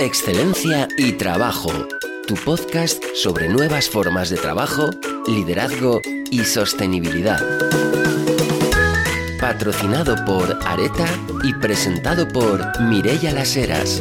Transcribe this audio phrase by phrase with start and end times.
[0.00, 1.70] Excelencia y Trabajo,
[2.26, 4.90] tu podcast sobre nuevas formas de trabajo,
[5.28, 7.40] liderazgo y sostenibilidad.
[9.40, 11.06] Patrocinado por Areta
[11.44, 14.00] y presentado por Mirella Las Heras.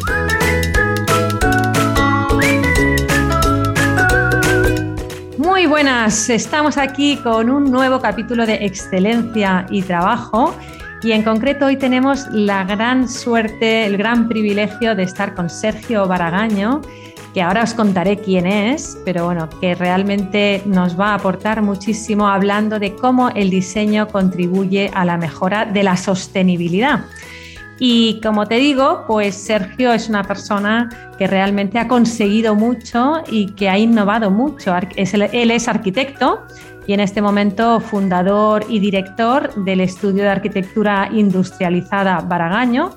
[5.38, 10.56] Muy buenas, estamos aquí con un nuevo capítulo de Excelencia y Trabajo
[11.04, 16.08] y en concreto hoy tenemos la gran suerte, el gran privilegio de estar con Sergio
[16.08, 16.82] Baragaño,
[17.34, 22.28] que ahora os contaré quién es, pero bueno, que realmente nos va a aportar muchísimo
[22.28, 27.06] hablando de cómo el diseño contribuye a la mejora de la sostenibilidad.
[27.80, 33.48] Y como te digo, pues Sergio es una persona que realmente ha conseguido mucho y
[33.54, 34.74] que ha innovado mucho.
[34.96, 36.46] Él es arquitecto
[36.88, 42.92] y en este momento fundador y director del estudio de arquitectura industrializada Baragaño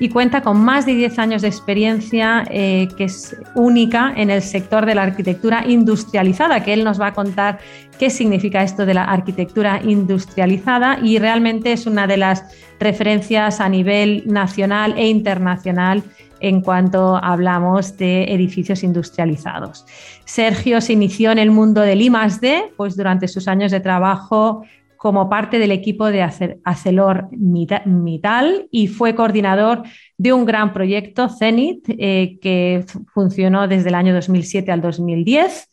[0.00, 4.40] y cuenta con más de 10 años de experiencia eh, que es única en el
[4.40, 7.58] sector de la arquitectura industrializada, que él nos va a contar
[7.98, 12.44] qué significa esto de la arquitectura industrializada y realmente es una de las
[12.80, 16.02] referencias a nivel nacional e internacional
[16.40, 19.86] en cuanto hablamos de edificios industrializados.
[20.24, 24.64] Sergio se inició en el mundo del I+D, pues durante sus años de trabajo
[24.96, 26.22] como parte del equipo de
[26.62, 29.84] ArcelorMittal y fue coordinador
[30.18, 35.69] de un gran proyecto, Zenit, eh, que funcionó desde el año 2007 al 2010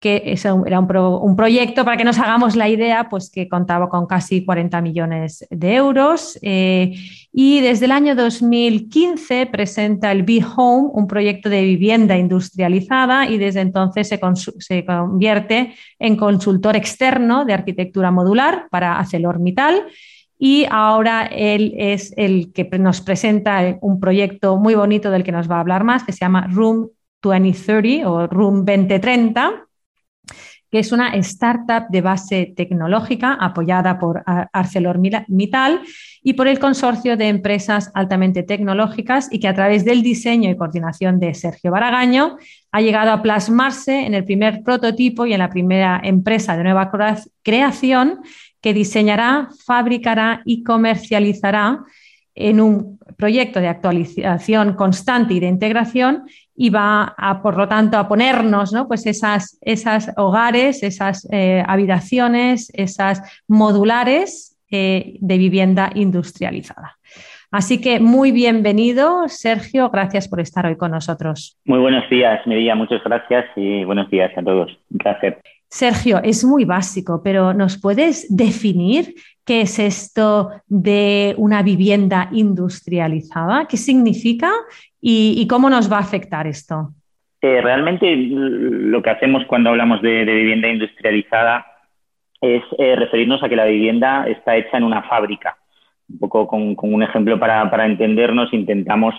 [0.00, 0.34] que
[0.64, 4.80] era un, proyecto, para que nos hagamos la idea, pues que contaba con casi 40
[4.80, 6.38] millones de euros.
[6.40, 6.94] Eh,
[7.30, 13.36] y desde el año 2015 presenta el Be Home, un proyecto de vivienda industrializada, y
[13.36, 14.18] desde entonces se,
[14.58, 19.84] se convierte en consultor externo de arquitectura modular para ArcelorMittal.
[20.38, 25.50] Y ahora él es el que nos presenta un proyecto muy bonito del que nos
[25.50, 26.88] va a hablar más, que se llama Room
[27.20, 29.66] 2030 o Room 2030
[30.70, 34.22] que es una startup de base tecnológica apoyada por
[34.52, 35.82] ArcelorMittal
[36.22, 40.56] y por el consorcio de empresas altamente tecnológicas y que a través del diseño y
[40.56, 42.36] coordinación de Sergio Baragaño
[42.70, 46.90] ha llegado a plasmarse en el primer prototipo y en la primera empresa de nueva
[47.42, 48.20] creación
[48.60, 51.80] que diseñará, fabricará y comercializará
[52.34, 56.24] en un proyecto de actualización constante y de integración
[56.56, 58.86] y va a, por lo tanto, a ponernos ¿no?
[58.86, 66.96] pues esas, esas hogares, esas eh, habitaciones, esas modulares eh, de vivienda industrializada.
[67.50, 69.90] Así que muy bienvenido, Sergio.
[69.90, 71.58] Gracias por estar hoy con nosotros.
[71.64, 72.76] Muy buenos días, Medilla.
[72.76, 74.70] Muchas gracias y buenos días a todos.
[74.90, 75.40] Un placer.
[75.68, 79.14] Sergio, es muy básico, pero ¿nos puedes definir
[79.50, 83.66] qué es esto de una vivienda industrializada?
[83.68, 84.48] ¿Qué significa
[85.00, 86.90] y, cómo nos va a afectar esto?
[87.42, 91.66] Eh, realmente lo que hacemos cuando hablamos de, vivienda industrializada
[92.40, 95.56] es eh, referirnos a que la vivienda está hecha en una fábrica.
[96.08, 99.16] Un poco con, un ejemplo para, entendernos, intentamos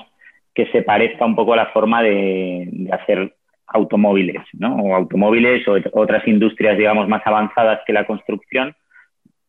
[0.55, 3.35] que se parezca un poco a la forma de, de hacer
[3.67, 4.77] automóviles, ¿no?
[4.77, 8.73] O automóviles o otras industrias, digamos, más avanzadas que la construcción,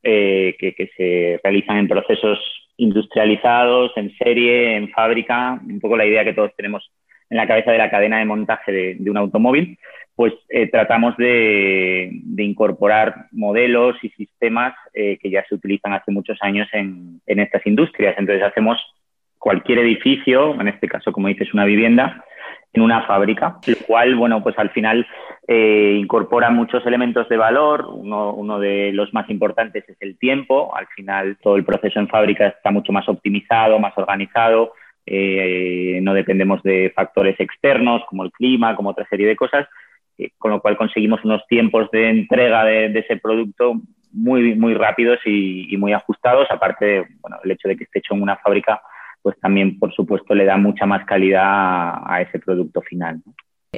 [0.02, 2.38] eh, que, se realizan en procesos
[2.76, 6.90] industrializados, en serie, en fábrica, un poco la idea que todos tenemos
[7.30, 9.78] en la cabeza de la cadena de montaje de, un automóvil,
[10.14, 16.38] pues eh, tratamos de, incorporar modelos y sistemas eh, que ya se utilizan hace muchos
[16.42, 18.14] años en, en estas industrias.
[18.18, 18.78] Entonces hacemos
[19.38, 22.24] cualquier edificio, en este caso, como dices, una vivienda,
[22.72, 25.06] en una fábrica, lo cual, bueno, pues al final
[25.46, 27.86] eh, incorpora muchos elementos de valor.
[27.86, 30.74] Uno, de los más importantes es el tiempo.
[30.74, 34.72] Al final todo el proceso en fábrica está mucho más optimizado, más organizado.
[35.04, 39.66] Eh, no dependemos de factores externos como el clima, como otra serie de cosas,
[40.16, 43.74] eh, con lo cual conseguimos unos tiempos de entrega de, ese producto
[44.12, 48.22] muy, muy rápidos y, muy ajustados, aparte bueno, el hecho de que esté hecho en
[48.22, 48.80] una fábrica
[49.22, 53.22] pues también, por supuesto, le da mucha más calidad a, ese producto final.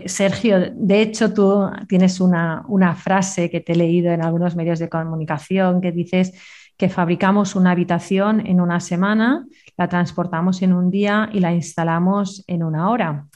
[0.07, 2.65] Sergio, de hecho tú tienes una,
[2.97, 6.33] frase que te he leído en algunos medios de comunicación que dices
[6.77, 9.47] que fabricamos una habitación en una semana,
[9.77, 13.27] la transportamos en un día y la instalamos en una hora.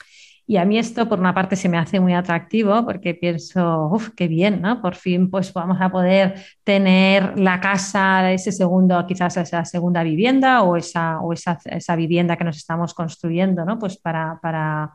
[0.51, 4.09] Y a mí esto, por una parte, se me hace muy atractivo porque pienso, uff,
[4.17, 4.81] qué bien, ¿no?
[4.81, 10.63] Por fin, pues vamos a poder tener la casa, ese segundo, quizás esa segunda vivienda
[10.63, 13.79] o esa, o esa, esa vivienda que nos estamos construyendo, ¿no?
[13.79, 14.91] Pues para, para,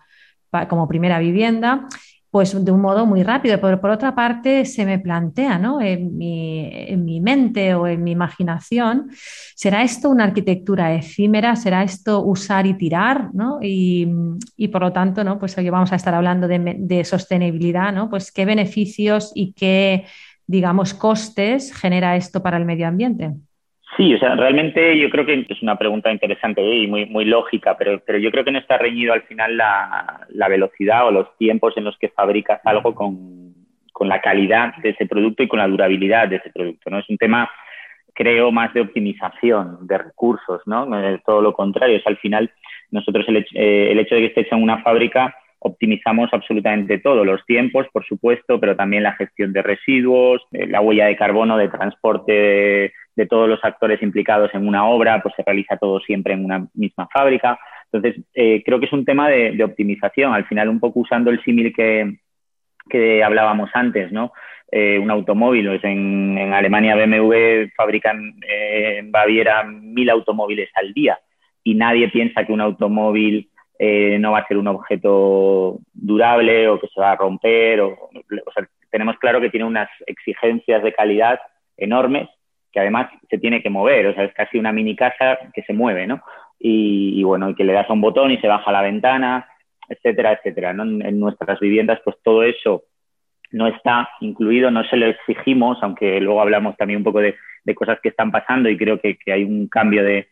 [0.67, 1.87] como primera vivienda.
[2.33, 3.61] Pues de un modo muy rápido.
[3.61, 5.79] Pero por otra parte, se me plantea ¿no?
[5.79, 9.11] en, mi, en mi mente o en mi imaginación,
[9.55, 11.55] ¿será esto una arquitectura efímera?
[11.55, 13.29] ¿Será esto usar y tirar?
[13.35, 13.59] ¿no?
[13.61, 14.07] Y,
[14.57, 15.37] y, por lo tanto, ¿no?
[15.37, 18.09] pues hoy vamos a estar hablando de, de sostenibilidad, ¿no?
[18.09, 20.07] pues qué beneficios y qué,
[20.47, 23.35] digamos, costes genera esto para el medio ambiente.
[23.97, 26.83] Sí, o sea, realmente yo creo que es una pregunta interesante ¿eh?
[26.83, 30.25] y muy, muy lógica, pero, pero yo creo que no está reñido al final la,
[30.29, 33.53] la velocidad o los tiempos en los que fabricas algo con,
[33.91, 36.99] con, la calidad de ese producto y con la durabilidad de ese producto, ¿no?
[36.99, 37.49] Es un tema,
[38.13, 40.99] creo, más de optimización de recursos, ¿no?
[40.99, 42.51] Eh, todo lo contrario, es al final
[42.89, 47.23] nosotros el, eh, el hecho de que esté hecho en una fábrica optimizamos absolutamente todo,
[47.23, 51.69] los tiempos, por supuesto, pero también la gestión de residuos, la huella de carbono, de
[51.69, 56.45] transporte de todos los actores implicados en una obra, pues se realiza todo siempre en
[56.45, 57.59] una misma fábrica.
[57.91, 61.43] Entonces, eh, creo que es un tema de, optimización, al final un poco usando el
[61.43, 62.17] símil que,
[62.89, 64.33] que, hablábamos antes, ¿no?
[64.71, 70.91] Eh, un automóvil, pues en, en, Alemania BMW fabrican eh, en Baviera mil automóviles al
[70.93, 71.19] día
[71.63, 73.49] y nadie piensa que un automóvil
[74.19, 77.81] no va a ser un objeto durable o que se va a romper.
[78.89, 81.37] Tenemos claro que tiene unas exigencias de calidad
[81.75, 82.29] enormes
[82.73, 85.73] que además se tiene que mover, o sea, es casi una mini casa que se
[85.73, 86.21] mueve, ¿no?
[86.59, 89.47] Y, bueno, y que le das a un botón y se baja la ventana,
[89.87, 90.71] etcétera, etcétera.
[90.71, 92.83] En, nuestras viviendas, pues todo eso
[93.51, 97.35] no está incluido, no se lo exigimos, aunque luego hablamos también un poco de,
[97.75, 100.27] cosas que están pasando y creo que, hay un cambio de,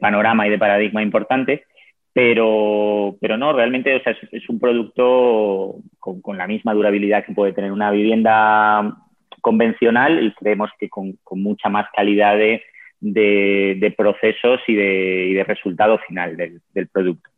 [0.00, 1.64] panorama y de paradigma importante,
[2.12, 7.52] pero, pero no, realmente o sea, es, un producto con, la misma durabilidad que puede
[7.52, 8.96] tener una vivienda
[9.40, 12.62] convencional y creemos que con, mucha más calidad de,
[13.00, 17.30] de, procesos y de, de, resultado final del, del producto.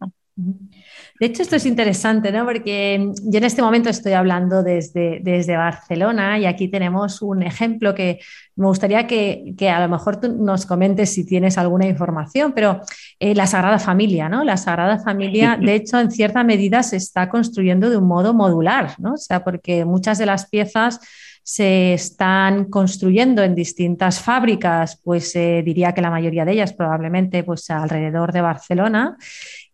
[1.19, 2.47] De hecho, esto es interesante, ¿no?
[2.47, 7.95] Porque yo en este momento estoy hablando desde, desde Barcelona y aquí tenemos un ejemplo
[7.95, 8.21] que
[8.57, 12.81] me gustaría que, que a lo mejor tú nos comentes si tienes alguna información, pero
[13.19, 14.43] eh, la Sagrada Familia, ¿no?
[14.45, 18.95] La Sagrada Familia, de hecho, en cierta medida se está construyendo de un modo modular,
[18.99, 19.15] ¿no?
[19.15, 21.01] O sea, porque muchas de las piezas
[21.43, 27.43] se están construyendo en distintas fábricas, pues eh, diría que la mayoría de ellas probablemente
[27.45, 29.17] pues alrededor de Barcelona.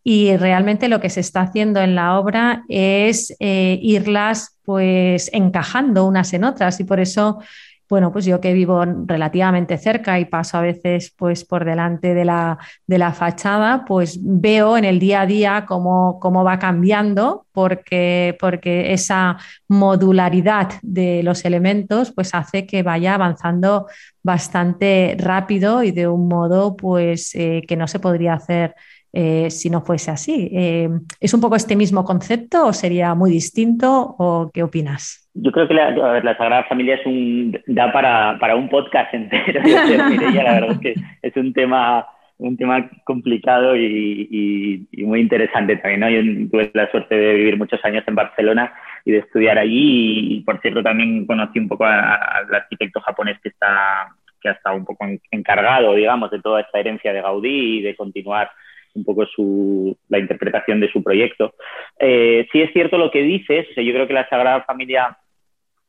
[0.02, 6.06] Y realmente lo que se está haciendo en la obra es eh, irlas pues encajando
[6.06, 7.40] unas en otras y por eso
[7.88, 12.24] bueno, pues yo que vivo relativamente cerca y paso a veces pues por delante de
[12.24, 17.46] la, de la fachada, pues veo en el día a día cómo, cómo va cambiando
[17.52, 19.38] porque, porque esa
[19.68, 23.86] modularidad de los elementos pues hace que vaya avanzando
[24.22, 28.74] bastante rápido y de un modo pues eh, que no se podría hacer
[29.18, 30.50] eh, si no fuese así.
[30.52, 35.30] Eh, ¿Es un poco este mismo concepto o sería muy distinto o qué opinas?
[35.32, 35.90] Yo creo que la,
[36.20, 39.62] la Sagrada Familia es un, da para, para un podcast entero.
[39.64, 42.06] la verdad es que es un tema
[42.38, 46.00] un tema complicado y, y, muy interesante también.
[46.00, 46.10] ¿no?
[46.10, 48.74] Yo tuve la suerte de vivir muchos años en Barcelona
[49.06, 53.48] y de estudiar allí y, por cierto, también conocí un poco al arquitecto japonés que,
[53.48, 57.80] está, que ha estado un poco encargado, digamos, de toda esta herencia de Gaudí y
[57.80, 58.50] de continuar
[58.96, 61.54] un poco su, la interpretación de su proyecto.
[61.98, 65.16] Eh, sí es cierto lo que dices, yo creo que la Sagrada Familia,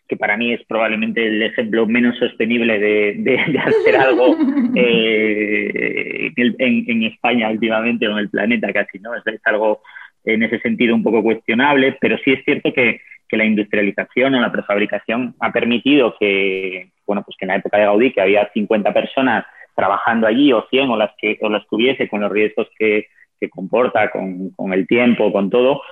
[0.08, 4.38] que para mí es probablemente el ejemplo menos sostenible de, hacer algo
[4.76, 9.16] eh, en, España últimamente o en el planeta casi, ¿no?
[9.16, 9.82] Es, algo
[10.26, 13.00] en ese sentido un poco cuestionable, pero sí es cierto que,
[13.30, 17.78] que la industrialización o la prefabricación ha permitido que, bueno, pues que en la época
[17.78, 19.46] de Gaudí, que había 50 personas
[19.78, 23.06] trabajando allí o 100 o las que, o las tuviese con los riesgos que,
[23.40, 25.84] que comporta, con, con, el tiempo, con todo,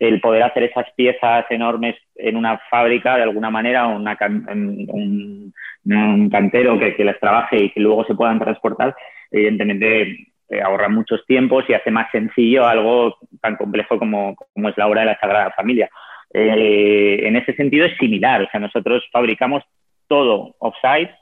[0.00, 4.16] el poder hacer esas piezas enormes en una fábrica de alguna manera, una,
[4.50, 5.52] un,
[5.84, 8.96] un, cantero que, que, las trabaje y que luego se puedan transportar,
[9.30, 10.16] evidentemente
[10.48, 14.86] eh, ahorra muchos tiempos y hace más sencillo algo tan complejo como, como es la
[14.86, 15.90] obra de la Sagrada Familia.
[16.32, 19.62] Eh, en ese sentido es similar, o sea, nosotros fabricamos
[20.08, 21.12] todo off-site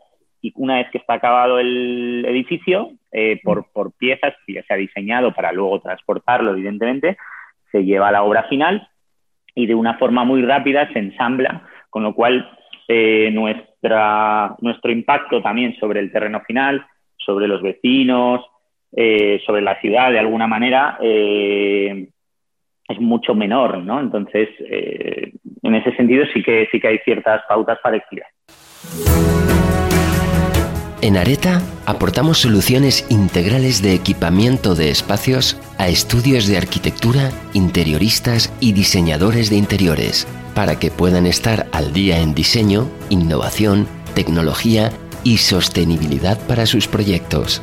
[0.42, 4.74] y una vez que está acabado el edificio, eh, por, por, piezas que ya se
[4.74, 7.16] ha diseñado para luego transportarlo, evidentemente,
[7.70, 8.88] se lleva a la obra final
[9.54, 12.50] y de una forma muy rápida se ensambla, con lo cual
[12.88, 16.84] eh, nuestra, nuestro impacto también sobre el terreno final,
[17.16, 18.44] sobre los vecinos,
[18.96, 22.08] eh, sobre la ciudad, de alguna manera, es
[22.98, 24.00] mucho menor, ¿no?
[24.00, 28.28] Entonces, en ese sentido sí que, sí que hay ciertas pautas parecidas.
[31.02, 38.72] En Areta aportamos soluciones integrales de equipamiento de espacios a estudios de arquitectura, interioristas y
[38.72, 44.92] diseñadores de interiores para que puedan estar al día en diseño, innovación, tecnología
[45.24, 47.62] y sostenibilidad para sus proyectos.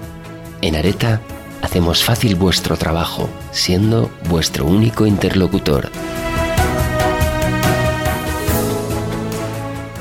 [0.61, 1.21] En Areta
[1.61, 5.89] hacemos fácil vuestro trabajo, siendo vuestro único interlocutor.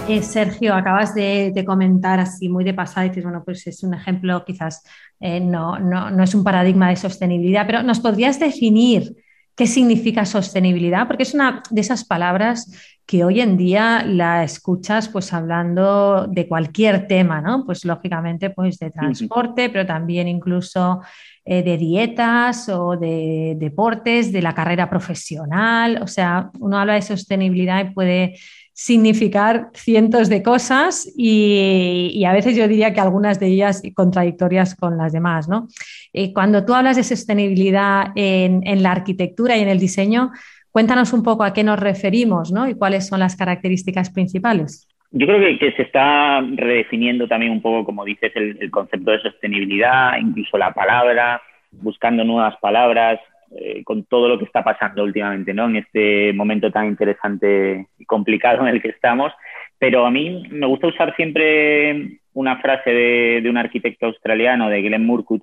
[0.09, 3.93] Eh, Sergio, acabas de, comentar así muy de pasada y dices, bueno, pues es un
[3.93, 4.83] ejemplo, quizás
[5.21, 9.15] eh, no, no, es un paradigma de sostenibilidad, pero ¿nos podrías definir
[9.55, 11.07] qué significa sostenibilidad?
[11.07, 12.73] Porque es una de esas palabras
[13.05, 17.67] que hoy en día la escuchas pues hablando de cualquier tema, ¿no?
[17.67, 21.03] Pues lógicamente pues de transporte, pero también incluso
[21.45, 26.01] eh, de dietas o de deportes, de la carrera profesional.
[26.03, 28.35] O sea, uno habla de sostenibilidad y puede
[28.79, 34.97] significar cientos de cosas y, a veces yo diría que algunas de ellas contradictorias con
[34.97, 35.49] las demás.
[35.49, 35.67] ¿no?
[36.13, 40.31] Eh, cuando tú hablas de sostenibilidad en, la arquitectura y en el diseño,
[40.71, 42.69] cuéntanos un poco a qué nos referimos ¿no?
[42.69, 44.87] y cuáles son las características principales.
[45.11, 50.19] Yo creo que, se está redefiniendo también un poco, como dices, el concepto de sostenibilidad,
[50.21, 51.43] incluso la palabra,
[51.73, 53.19] buscando nuevas palabras.
[53.51, 55.71] Eh, con todo lo que está pasando últimamente, ¿no?
[55.71, 59.33] En este momento tan interesante y complicado en el que estamos.
[59.79, 65.07] Pero a mí me gusta usar siempre una frase de, un arquitecto australiano, de Glenn
[65.07, 65.43] Murcutt,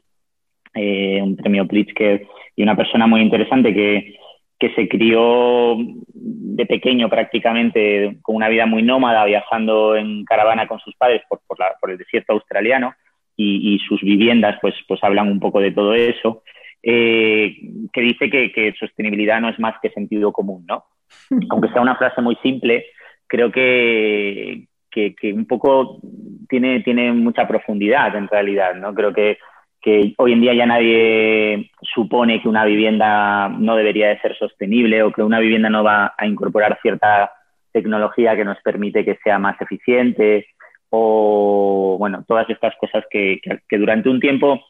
[0.75, 4.17] eh, un premio Pritzker y una persona muy interesante que,
[4.59, 5.75] que se crió
[6.13, 11.41] de pequeño prácticamente con una vida muy nómada, viajando en caravana con sus padres por,
[11.47, 12.93] por, el desierto australiano
[13.35, 16.43] y, y, sus viviendas pues, pues hablan un poco de todo eso.
[16.87, 17.57] Eh,
[17.91, 20.85] que dice que, sostenibilidad no es más que sentido común, ¿no?
[21.49, 22.85] Aunque sea una frase muy simple,
[23.25, 25.99] creo que, que, un poco
[26.47, 28.93] tiene, tiene mucha profundidad en realidad, ¿no?
[28.93, 29.39] Creo que,
[29.81, 35.01] que hoy en día ya nadie supone que una vivienda no debería de ser sostenible
[35.01, 37.31] o que una vivienda no va a incorporar cierta
[37.71, 40.45] tecnología que nos permite que sea más eficiente
[40.91, 44.63] o, bueno, todas estas cosas que, que durante un tiempo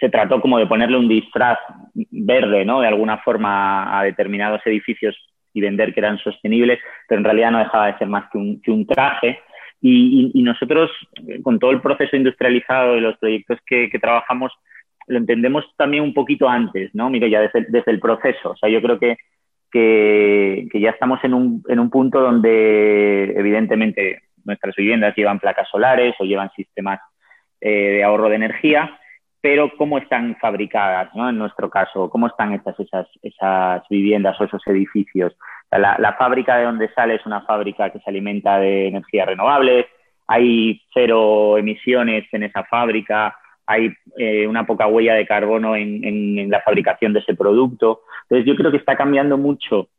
[0.00, 1.58] se trató como de ponerle un disfraz
[1.94, 2.80] verde, ¿no?
[2.80, 5.16] De alguna forma a determinados edificios
[5.52, 8.60] y vender que eran sostenibles, pero en realidad no dejaba de ser más que un,
[8.60, 9.40] que un traje.
[9.80, 10.90] Y, y, nosotros,
[11.42, 14.50] con todo el proceso industrializado de los proyectos que, que, trabajamos,
[15.08, 17.10] lo entendemos también un poquito antes, ¿no?
[17.10, 18.52] Mire, ya desde, desde el proceso.
[18.52, 19.18] O sea, yo creo que,
[19.70, 25.68] que, que ya estamos en un, en un punto donde, evidentemente, nuestras viviendas llevan placas
[25.68, 27.00] solares o llevan sistemas
[27.60, 28.98] eh, de ahorro de energía,
[29.44, 31.28] pero cómo están fabricadas, ¿no?
[31.28, 35.36] En nuestro caso, cómo están hechas esas, esas viviendas o esos edificios.
[35.70, 39.84] La, fábrica de donde sale es una fábrica que se alimenta de energías renovables,
[40.26, 43.36] hay cero emisiones en esa fábrica,
[43.66, 48.00] hay eh, una poca huella de carbono en, la fabricación de ese producto.
[48.22, 49.90] Entonces yo creo que está cambiando mucho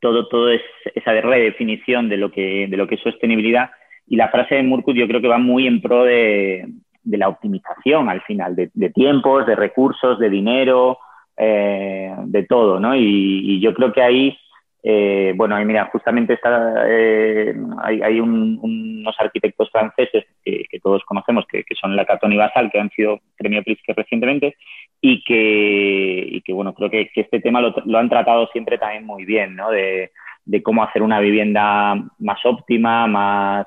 [0.00, 3.70] todo, todo esa redefinición de lo, que, de lo que es sostenibilidad
[4.08, 6.66] y la frase de Murkut yo creo que va muy en pro de,
[7.04, 10.98] de la optimización al final, de, tiempos, de recursos, de dinero,
[11.36, 12.94] eh, de todo, ¿no?
[12.94, 14.38] Y, yo creo que ahí,
[14.82, 21.64] eh, bueno, ahí mira, justamente está, eh, hay, unos arquitectos franceses que, todos conocemos, que,
[21.80, 24.56] son Lacaton y Basal, que han sido premio Pritzker recientemente,
[25.00, 29.04] y que, y que bueno, creo que, este tema lo, lo, han tratado siempre también
[29.04, 29.70] muy bien, ¿no?
[29.70, 30.12] De,
[30.44, 33.66] de cómo hacer una vivienda más óptima, más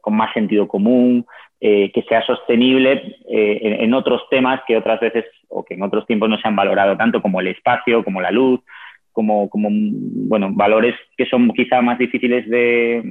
[0.00, 1.26] con más sentido común,
[1.60, 6.06] eh, que sea sostenible eh, en, otros temas que otras veces o que en otros
[6.06, 8.60] tiempos no se han valorado tanto como el espacio, como la luz,
[9.12, 13.02] como, bueno, valores que son quizá más difíciles de,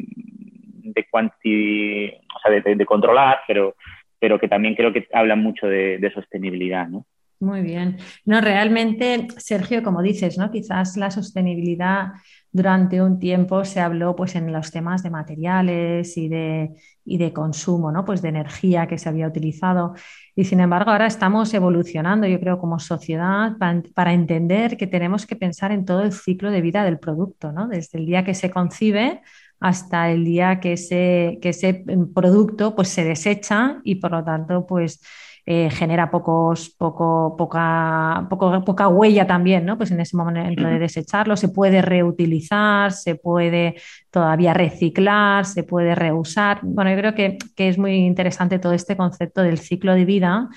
[0.84, 3.76] de, o sea, de, controlar, pero,
[4.20, 7.06] pero que también creo que hablan mucho de, de sostenibilidad, ¿no?
[7.44, 7.98] Muy bien.
[8.24, 10.50] No, realmente, Sergio, como dices, ¿no?
[10.50, 12.14] Quizás la sostenibilidad
[12.54, 16.72] durante un tiempo se habló pues, en los temas de materiales y de,
[17.04, 18.06] y de consumo, ¿no?
[18.06, 19.94] pues de energía que se había utilizado.
[20.36, 25.36] Y sin embargo, ahora estamos evolucionando, yo creo, como sociedad para, entender que tenemos que
[25.36, 27.68] pensar en todo el ciclo de vida del producto, ¿no?
[27.68, 29.22] desde el día que se concibe
[29.60, 31.84] hasta el día que ese, que ese
[32.14, 35.02] producto pues, se desecha y por lo tanto pues,
[35.46, 39.78] eh, genera pocos, poco, poca, poco, poca huella también, ¿no?
[39.78, 43.76] Pues en ese momento de desecharlo se puede reutilizar, se puede
[44.10, 46.60] todavía reciclar, se puede reusar.
[46.62, 50.50] Bueno, yo creo que, que es muy interesante todo este concepto del ciclo de vida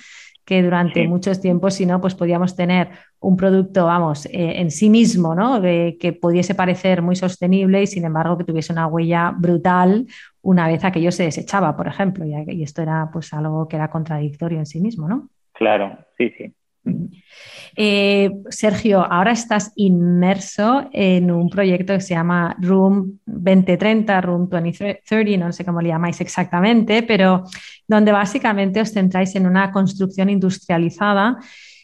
[0.46, 4.88] que durante muchos tiempos, si no, pues podíamos tener un producto, vamos, eh, en sí
[4.88, 5.60] mismo, ¿no?
[5.60, 10.06] que pudiese parecer muy sostenible y sin embargo que tuviese una huella brutal
[10.46, 14.58] una vez aquello se desechaba, por ejemplo, y, esto era pues algo que era contradictorio
[14.58, 15.28] en sí mismo, ¿no?
[15.52, 16.54] Claro, sí, sí.
[17.74, 25.44] Eh, Sergio, ahora estás inmerso en un proyecto que se llama Room 2030, Room 2030,
[25.44, 27.42] no sé cómo le llamáis exactamente, pero
[27.88, 31.38] donde básicamente os centráis en una construcción industrializada.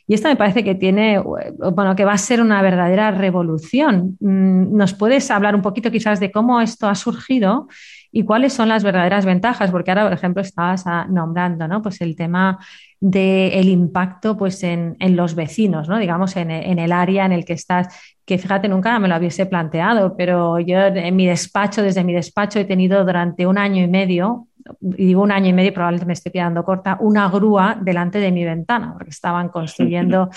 [0.07, 4.17] Y esto me parece que tiene, bueno, que va a ser una verdadera revolución.
[4.21, 7.67] Mm, ¿Nos puedes hablar un poquito quizás de cómo esto ha surgido
[8.13, 9.71] y cuáles son las verdaderas ventajas?
[9.71, 11.81] Porque ahora, por ejemplo, estabas ah, nombrando, ¿no?
[11.83, 12.59] Pues el tema
[13.01, 15.99] del impacto pues, en, los vecinos, ¿no?
[15.99, 17.89] digamos, en, en, el área en el que estás,
[18.25, 22.61] que fíjate, nunca me lo hubiese planteado, pero yo en mi despacho, desde mi despacho,
[22.61, 24.47] he tenido durante un año y medio
[24.81, 28.45] digo un año y medio, probablemente me estoy quedando corta, una grúa delante de mi
[28.45, 30.31] ventana, porque estaban construyendo.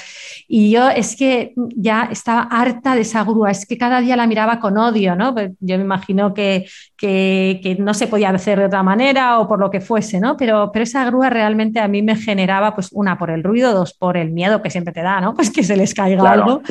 [0.48, 4.28] Y yo es que ya estaba harta de esa grúa, es que cada día la
[4.28, 5.34] miraba con odio, ¿no?
[5.34, 6.66] Pues yo me imagino que,
[6.98, 10.38] que, no se podía hacer de otra manera o por lo que fuese, ¿no?
[10.38, 13.94] Pero, pero esa grúa realmente a mí me generaba, pues, una por el ruido, dos
[13.94, 15.34] por el miedo que siempre te da, ¿no?
[15.46, 16.62] Pues que se les caiga algo.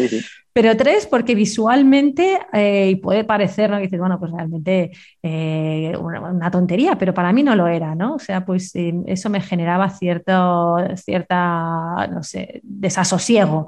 [0.55, 3.81] Pero tres, porque visualmente, eh, puede parecer, ¿no?
[3.81, 8.15] dices, bueno, pues realmente eh, una, tontería, pero para mí no lo era, ¿no?
[8.15, 13.67] O sea, pues eh, eso me generaba cierto, cierta, no sé, desasosiego.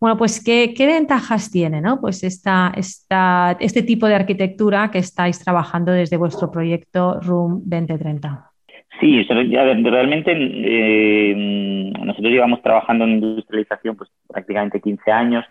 [0.00, 2.00] Bueno, pues, ¿qué, ventajas tiene, ¿no?
[2.00, 8.52] Pues esta, esta, este tipo de arquitectura que estáis trabajando desde vuestro proyecto Room 2030.
[9.00, 10.34] Sí, realmente
[11.98, 15.44] nosotros llevamos trabajando en industrialización pues prácticamente 15 años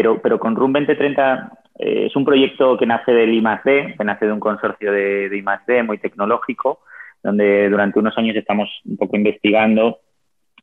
[0.00, 4.24] pero, pero con RUM 2030 eh, es un proyecto que nace del I+.D., que nace
[4.24, 5.82] de un consorcio de, de I+.D.
[5.82, 6.80] muy tecnológico,
[7.22, 9.98] donde durante unos años estamos un poco investigando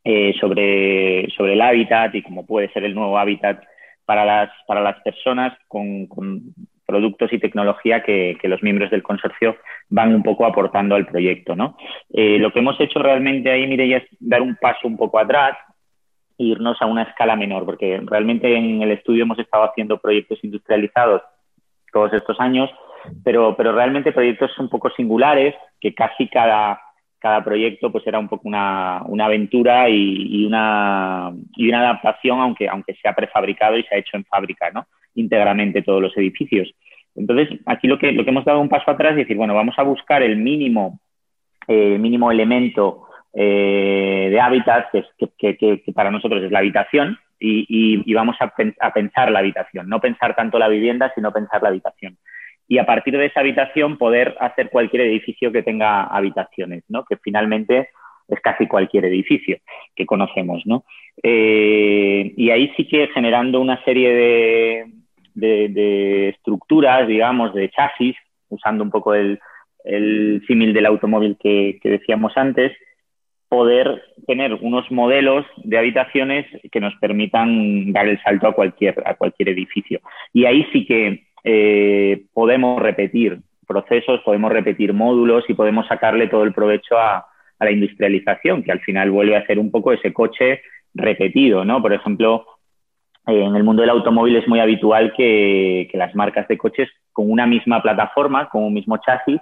[0.03, 3.63] eh, sobre, sobre el hábitat y cómo puede ser el nuevo hábitat
[4.05, 6.07] para las, para las personas con,
[6.87, 9.57] productos y tecnología que, los miembros del consorcio
[9.89, 11.55] van un poco aportando al proyecto.
[11.55, 11.77] ¿no?
[12.11, 15.55] Eh, lo que hemos hecho realmente ahí, Mireia, es dar un paso un poco atrás
[16.37, 21.21] irnos a una escala menor, porque realmente en el estudio hemos estado haciendo proyectos industrializados
[21.91, 22.69] todos estos años,
[23.23, 26.79] pero, pero realmente proyectos un poco singulares, que casi cada,
[27.19, 32.67] cada proyecto pues era un poco una, una aventura y, una, y una adaptación, aunque,
[32.67, 34.85] aunque sea prefabricado y se ha hecho en fábrica, ¿no?
[35.15, 36.71] íntegramente todos los edificios.
[37.15, 39.73] Entonces, aquí lo que, lo que hemos dado un paso atrás es decir, bueno, vamos
[39.77, 40.99] a buscar el mínimo,
[41.67, 43.06] eh, mínimo elemento
[43.39, 44.87] eh, de hábitat,
[45.37, 48.51] que, para nosotros es la habitación, y, vamos a,
[48.91, 52.17] pensar la habitación, no pensar tanto la vivienda, sino pensar la habitación.
[52.67, 57.05] Y a partir de esa habitación poder hacer cualquier edificio que tenga habitaciones, ¿no?
[57.05, 57.89] que finalmente
[58.27, 59.59] es casi cualquier edificio
[59.95, 60.63] que conocemos.
[60.65, 60.83] ¿no?
[61.21, 64.89] Eh, y ahí sí que generando una serie
[65.35, 68.15] de, estructuras, digamos, de chasis,
[68.49, 69.39] usando un poco el,
[70.47, 72.73] símil del automóvil que decíamos antes,
[73.49, 79.15] poder tener unos modelos de habitaciones que nos permitan dar el salto a cualquier, a
[79.15, 80.01] cualquier edificio.
[80.33, 86.43] Y ahí sí que eh, podemos repetir procesos, podemos repetir módulos y podemos sacarle todo
[86.43, 87.25] el provecho a,
[87.59, 90.61] la industrialización, que al final vuelve a ser un poco ese coche
[90.93, 91.81] repetido, ¿no?
[91.81, 92.45] Por ejemplo,
[93.25, 96.87] eh, en el mundo del automóvil es muy habitual que, que las marcas de coches
[97.11, 99.41] con una misma plataforma, con un mismo chasis,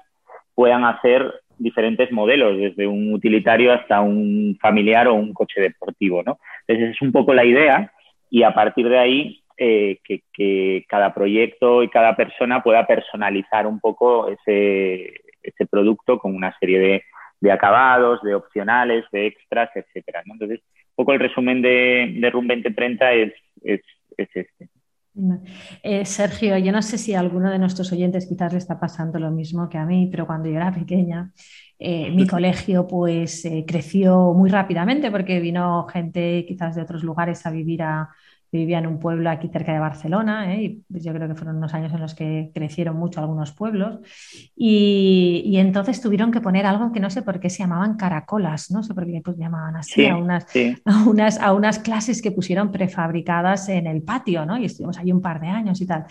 [0.53, 6.39] puedan hacer diferentes modelos, desde un utilitario hasta un familiar o un coche deportivo, ¿no?
[6.67, 7.91] Entonces, es un poco la idea
[8.29, 13.79] y a partir de ahí eh, que, cada proyecto y cada persona pueda personalizar un
[13.79, 15.21] poco ese,
[15.69, 17.03] producto con una serie
[17.41, 20.23] de, acabados, de opcionales, de extras, etcétera.
[20.25, 23.81] Entonces, un poco el resumen de, de RUM 2030 es, es,
[24.17, 24.74] es este.
[25.81, 29.17] Eh, Sergio, yo no sé si a alguno de nuestros oyentes quizás le está pasando
[29.17, 31.31] lo mismo que a mí, pero cuando yo era pequeña,
[31.79, 37.45] eh, mi colegio pues eh, creció muy rápidamente porque vino gente quizás de otros lugares
[37.45, 38.09] a vivir a,
[38.55, 40.63] vivía en un pueblo aquí cerca de Barcelona, ¿eh?
[40.63, 43.99] y pues yo creo que fueron unos años en los que crecieron mucho algunos pueblos,
[44.55, 48.83] y, entonces tuvieron que poner algo que no sé por qué se llamaban caracolas, no
[48.83, 50.45] sé por qué pues, llamaban así, a, unas,
[50.85, 54.57] a, unas, a unas clases que pusieron prefabricadas en el patio, ¿no?
[54.57, 56.05] y estuvimos ahí un par de años y tal.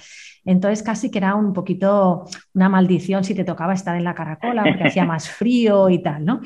[0.45, 4.63] Entonces casi que era un poquito una maldición si te tocaba estar en la caracola
[4.63, 6.41] porque hacía más frío y tal, ¿no?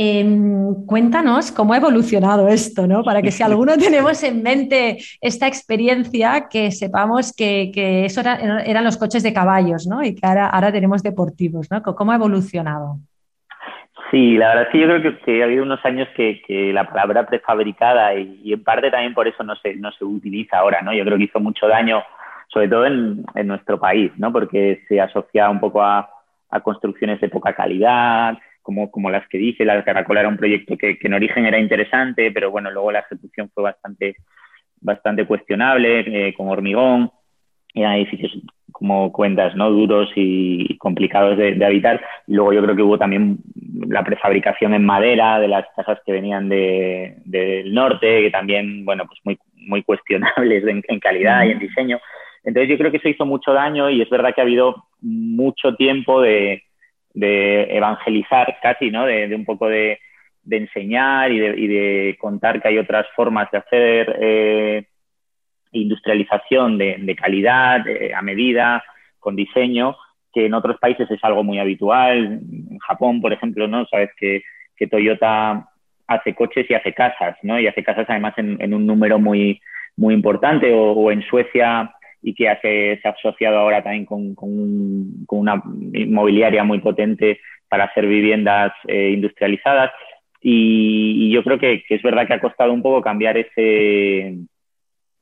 [0.00, 3.02] Em, cuéntanos cómo ha evolucionado esto, ¿no?
[3.02, 7.72] Para que si alguno tenemos en mente esta experiencia, que sepamos que,
[8.04, 10.04] eso eran los coches de caballos, ¿no?
[10.04, 11.82] Y que ahora, tenemos deportivos, ¿no?
[11.82, 12.98] ¿Cómo ha evolucionado?
[14.12, 17.26] Sí, la verdad es que yo creo que, ha habido unos años que, la palabra
[17.26, 20.92] prefabricada y, en parte también por eso no se, no se utiliza ahora, ¿no?
[20.94, 22.04] Yo creo que hizo mucho daño,
[22.46, 24.32] sobre todo en, nuestro país, ¿no?
[24.32, 26.08] Porque se asocia un poco a
[26.62, 28.38] construcciones de poca calidad,
[28.90, 32.50] como, las que dije, la Caracola era un proyecto que, en origen era interesante, pero
[32.50, 34.16] bueno, luego la ejecución fue bastante,
[34.80, 37.10] bastante cuestionable, con hormigón,
[37.74, 38.32] eran edificios
[38.72, 39.70] como cuentas, ¿no?
[39.70, 42.00] Duros y complicados de, habitar.
[42.26, 43.38] luego yo creo que hubo también
[43.88, 49.18] la prefabricación en madera de las casas que venían del norte, que también, bueno, pues
[49.24, 51.98] muy, muy cuestionables en, calidad y en diseño.
[52.44, 55.74] Entonces yo creo que eso hizo mucho daño y es verdad que ha habido mucho
[55.74, 56.62] tiempo de,
[57.26, 59.06] evangelizar casi, ¿no?
[59.06, 59.98] De, un poco de,
[60.50, 64.86] enseñar y, de, contar que hay otras formas de hacer eh,
[65.72, 68.82] industrialización de, calidad, a medida,
[69.18, 69.96] con diseño,
[70.32, 72.40] que en otros países es algo muy habitual.
[72.70, 73.86] En Japón, por ejemplo, ¿no?
[73.86, 74.42] Sabes que,
[74.90, 75.68] Toyota
[76.06, 77.58] hace coches y hace casas, ¿no?
[77.58, 79.60] Y hace casas además en, un número muy,
[79.96, 80.72] muy importante.
[80.72, 84.34] O, en Suecia, y que se ha asociado ahora también con,
[85.28, 89.92] una inmobiliaria muy potente para hacer viviendas eh, industrializadas.
[90.40, 94.38] Y, yo creo que, es verdad que ha costado un poco cambiar ese,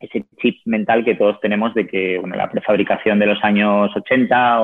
[0.00, 4.62] ese chip mental que todos tenemos de que bueno, la prefabricación de los años 80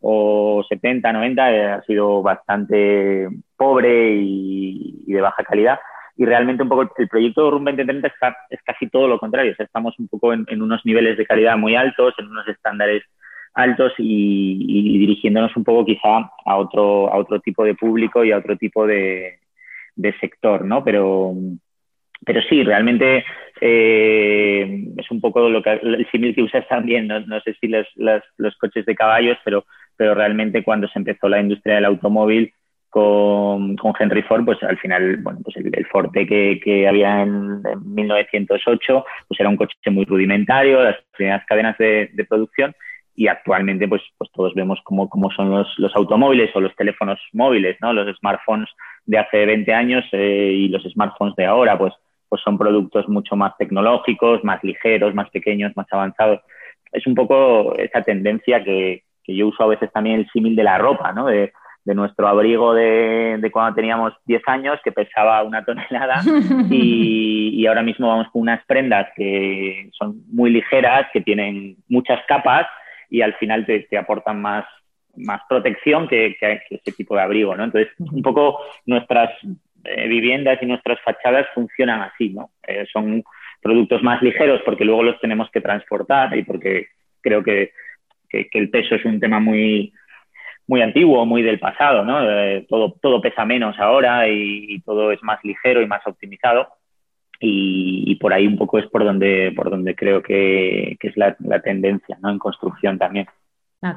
[0.00, 5.78] o, 70, 90 eh, ha sido bastante pobre y, de baja calidad.
[6.16, 9.54] Y realmente un poco el proyecto RUM 2030 está, es casi todo lo contrario.
[9.58, 13.02] estamos un poco en, unos niveles de calidad muy altos, en unos estándares
[13.52, 18.38] altos y, dirigiéndonos un poco quizá a otro, a otro tipo de público y a
[18.38, 19.38] otro tipo de,
[20.20, 20.84] sector, ¿no?
[20.84, 21.34] Pero,
[22.24, 23.24] pero sí, realmente
[23.60, 27.86] eh, es un poco lo que, el símil que usas también, no, sé si los,
[27.96, 29.64] los, coches de caballos, pero,
[29.96, 32.52] pero realmente cuando se empezó la industria del automóvil
[32.90, 39.04] con, Henry Ford, pues al final, bueno, pues el, Forte que, que había en, 1908,
[39.28, 42.74] pues era un coche muy rudimentario, las primeras cadenas de, producción,
[43.14, 47.18] y actualmente pues, pues todos vemos cómo, cómo son los, los, automóviles o los teléfonos
[47.32, 47.92] móviles, ¿no?
[47.92, 48.68] Los smartphones
[49.06, 51.94] de hace 20 años eh, y los smartphones de ahora, pues
[52.28, 56.40] pues son productos mucho más tecnológicos, más ligeros, más pequeños, más avanzados.
[56.92, 60.78] Es un poco esa tendencia que, yo uso a veces también el símil de la
[60.78, 61.26] ropa, ¿no?
[61.94, 66.20] Nuestro abrigo de, cuando teníamos 10 años, que pesaba una tonelada,
[66.70, 72.66] y, ahora mismo vamos con unas prendas que son muy ligeras, que tienen muchas capas
[73.10, 74.64] y al final te, aportan más,
[75.16, 77.64] más protección que, que, ese tipo de abrigo, ¿no?
[77.64, 79.30] Entonces, un poco nuestras
[79.88, 82.50] eh, viviendas y nuestras fachadas funcionan así, ¿no?
[82.66, 83.22] Eh, son
[83.62, 86.88] productos más ligeros porque luego los tenemos que transportar y porque
[87.20, 87.72] creo que,
[88.30, 89.92] el peso es un tema muy,
[90.66, 92.28] muy antiguo, muy del pasado, ¿no?
[92.28, 96.68] Eh, todo, todo pesa menos ahora y, todo es más ligero y más optimizado.
[97.38, 101.60] Y, por ahí un poco es por donde, por donde creo que, es la, la
[101.60, 102.30] tendencia, ¿no?
[102.30, 103.26] En construcción también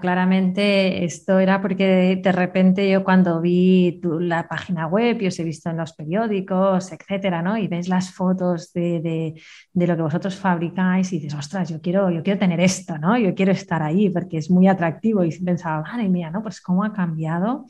[0.01, 5.43] claramente esto era porque de, repente yo cuando vi la página web y os he
[5.43, 7.57] visto en los periódicos, etcétera, ¿no?
[7.57, 9.33] Y ves las fotos de,
[9.73, 13.17] lo que vosotros fabricáis y dices, ostras, yo quiero, yo quiero tener esto, ¿no?
[13.17, 16.43] Yo quiero estar ahí porque es muy atractivo y pensaba, madre mía, ¿no?
[16.43, 17.65] Pues cómo ha cambiado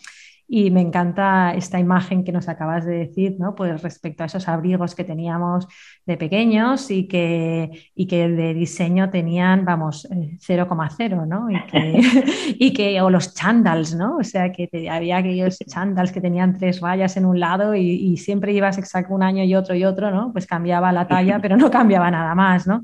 [0.51, 3.53] y me encanta esta imagen que nos acabas de decir, ¿no?
[3.53, 5.67] Pues respecto a esos abrigos que teníamos
[6.07, 11.51] de pequeños y que, y que de diseño tenían, vamos, 0,0, eh, ¿no?
[11.51, 12.01] Y que,
[12.57, 14.17] y que, o los chandals, ¿no?
[14.17, 18.17] O sea, que había aquellos chandals que tenían tres rayas en un lado y, y
[18.17, 20.31] siempre ibas exacto un año y otro y otro, ¿no?
[20.33, 22.83] Pues cambiaba la talla, pero no cambiaba nada más, ¿no?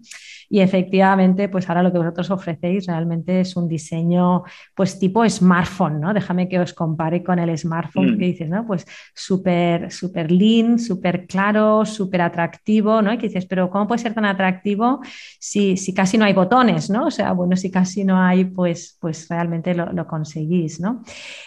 [0.50, 4.44] Y efectivamente, pues ahora lo que vosotros ofrecéis realmente es un diseño,
[4.76, 6.14] pues tipo smartphone, ¿no?
[6.14, 8.18] Déjame que os compare con el smartphone mm.
[8.18, 8.66] que dices, ¿no?
[8.66, 13.14] Pues súper, súper lean, súper claro, súper atractivo, ¿no?
[13.14, 15.02] Y que dices, pero ¿cómo puede ser tan atractivo
[15.40, 17.08] si, si casi no hay botones, ¿no?
[17.08, 21.02] O sea, bueno, si casi no hay, pues, pues realmente lo, conseguís, ¿no?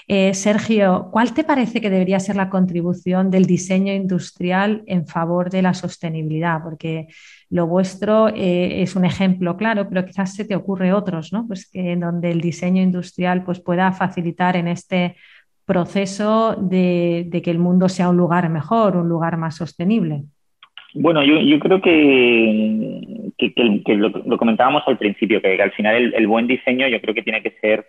[0.06, 5.50] Eh, Sergio, ¿cuál te parece que debería ser la contribución del diseño industrial en favor
[5.50, 6.62] de la sostenibilidad?
[6.62, 7.08] Porque
[7.50, 11.46] lo vuestro eh, es un ejemplo claro, pero quizás se te ocurre otros, ¿no?
[11.46, 15.16] Pues que en donde el diseño industrial pues, pueda facilitar en este
[15.68, 20.22] proceso de, que el mundo sea un lugar mejor, un lugar más sostenible.
[20.94, 23.34] Bueno, yo, creo que,
[23.94, 27.54] lo, comentábamos al principio, que, al final el, buen diseño yo creo que tiene que
[27.60, 27.86] ser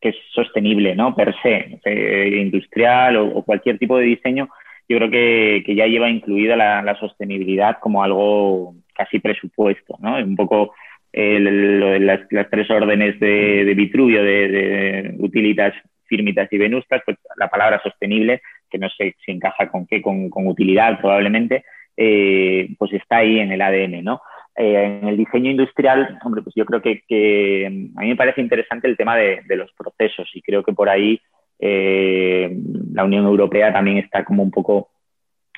[0.00, 1.14] que es sostenible, ¿no?
[1.14, 4.48] Per se, eh, industrial o, cualquier tipo de diseño,
[4.88, 10.16] yo creo que, ya lleva incluida la, sostenibilidad como algo casi presupuesto, ¿no?
[10.16, 10.72] Un poco
[11.12, 15.74] las, tres órdenes de, Vitruvio, de, utilitas,
[16.10, 20.28] firmitas y venustas, pues la palabra sostenible, que no sé si encaja con qué, con,
[20.34, 21.64] utilidad probablemente,
[21.96, 24.20] eh, pues está ahí en el ADN, ¿no?
[24.56, 28.88] Eh, en el diseño industrial, hombre, pues yo creo que, a mí me parece interesante
[28.88, 31.20] el tema de, los procesos y creo que por ahí
[31.60, 32.58] eh,
[32.92, 34.88] la Unión Europea también está como un poco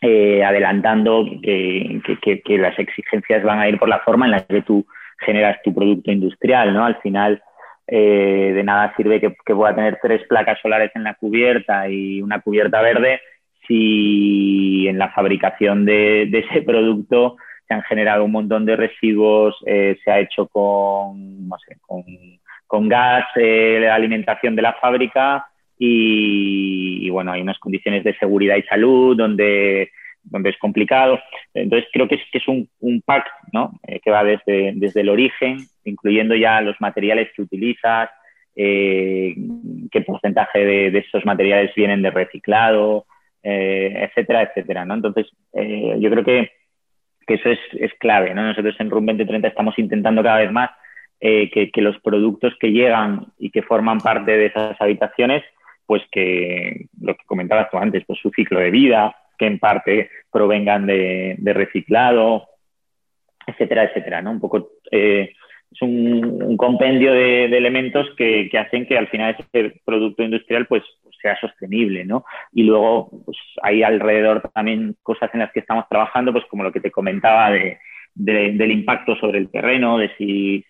[0.04, 4.84] eh, adelantando que, las exigencias van a ir por la forma en la que tú
[5.18, 6.84] generas tu producto industrial, ¿no?
[6.84, 7.40] Al final,
[7.86, 12.40] eh, de nada sirve que, pueda tener tres placas solares en la cubierta y una
[12.40, 13.20] cubierta verde
[13.66, 19.96] si en la fabricación de, ese producto se han generado un montón de residuos, eh,
[20.04, 21.76] se ha hecho con, no sé,
[22.66, 25.46] con, gas, eh, la alimentación de la fábrica
[25.78, 29.90] y, bueno, hay unas condiciones de seguridad y salud donde,
[30.24, 31.18] donde es complicado.
[31.54, 32.68] Entonces creo que es, que es un,
[33.04, 33.78] pack ¿no?
[33.86, 38.10] Eh, que va desde, desde el origen, incluyendo ya los materiales que utilizas,
[38.54, 40.58] qué porcentaje
[40.90, 43.06] de, esos materiales vienen de reciclado,
[43.42, 44.94] eh, etcétera, etcétera, ¿no?
[44.94, 46.50] Entonces, eh, yo creo que,
[47.26, 48.42] eso es, clave, ¿no?
[48.42, 50.70] Nosotros en RUM 2030 estamos intentando cada vez más
[51.18, 55.42] eh, que, los productos que llegan y que forman parte de esas habitaciones,
[55.86, 60.08] pues que lo que comentabas tú antes, pues su ciclo de vida, que en parte
[60.30, 62.48] provengan de, reciclado,
[63.44, 64.30] etcétera, etcétera, ¿no?
[64.30, 70.66] Un poco es un, compendio de, elementos que, hacen que al final ese producto industrial
[70.66, 70.84] pues
[71.20, 72.24] sea sostenible, ¿no?
[72.52, 76.70] Y luego pues, hay alrededor también cosas en las que estamos trabajando, pues como lo
[76.70, 77.78] que te comentaba de,
[78.14, 80.64] del impacto sobre el terreno, de si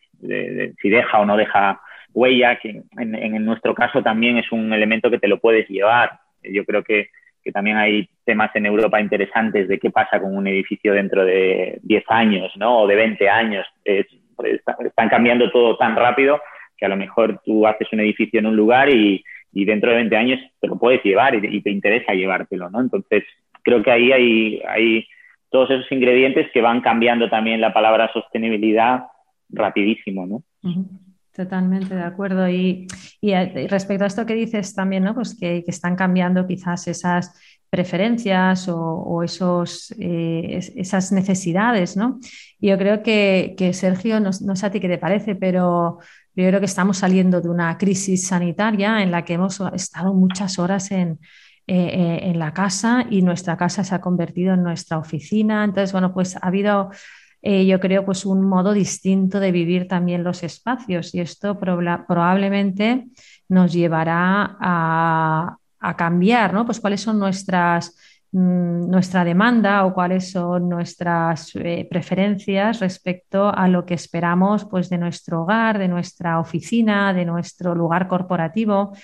[0.88, 1.78] deja o no deja
[2.14, 6.20] huella, que en, nuestro caso también es un elemento que te lo puedes llevar.
[6.42, 7.10] Yo creo que,
[7.50, 12.04] también hay temas en Europa interesantes de qué pasa con un edificio dentro de 10
[12.08, 12.82] años, ¿no?
[12.82, 13.66] O de 20 años.
[13.84, 16.40] están cambiando todo tan rápido
[16.76, 20.16] que a lo mejor tú haces un edificio en un lugar y, dentro de 20
[20.16, 22.80] años te lo puedes llevar y, te interesa llevártelo, ¿no?
[22.80, 23.24] Entonces,
[23.62, 24.12] creo que ahí
[24.66, 25.06] hay
[25.50, 29.04] todos esos ingredientes que van cambiando también la palabra sostenibilidad
[29.50, 30.42] rapidísimo, ¿no?
[31.34, 32.48] Totalmente de acuerdo.
[32.48, 32.86] Y,
[33.68, 35.14] respecto a esto que dices también, ¿no?
[35.14, 37.34] Pues que, están cambiando quizás esas
[37.70, 42.18] preferencias o, esos, eh, esas necesidades, ¿no?
[42.60, 45.98] Y yo creo que, Sergio, no, no, sé a ti qué te parece, pero
[46.34, 50.58] yo creo que estamos saliendo de una crisis sanitaria en la que hemos estado muchas
[50.58, 51.18] horas en,
[51.68, 55.62] eh, eh, en la casa y nuestra casa se ha convertido en nuestra oficina.
[55.62, 56.90] Entonces, bueno, pues ha habido,
[57.42, 63.06] eh, yo creo, pues un modo distinto de vivir también los espacios y esto probablemente
[63.48, 65.56] nos llevará a,
[65.98, 66.64] cambiar, ¿no?
[66.64, 67.96] Pues cuáles son nuestras
[68.34, 74.88] Mm, nuestra demanda o cuáles son nuestras eh, preferencias respecto a lo que esperamos pues,
[74.88, 78.96] de nuestro hogar, de nuestra oficina, de nuestro lugar corporativo.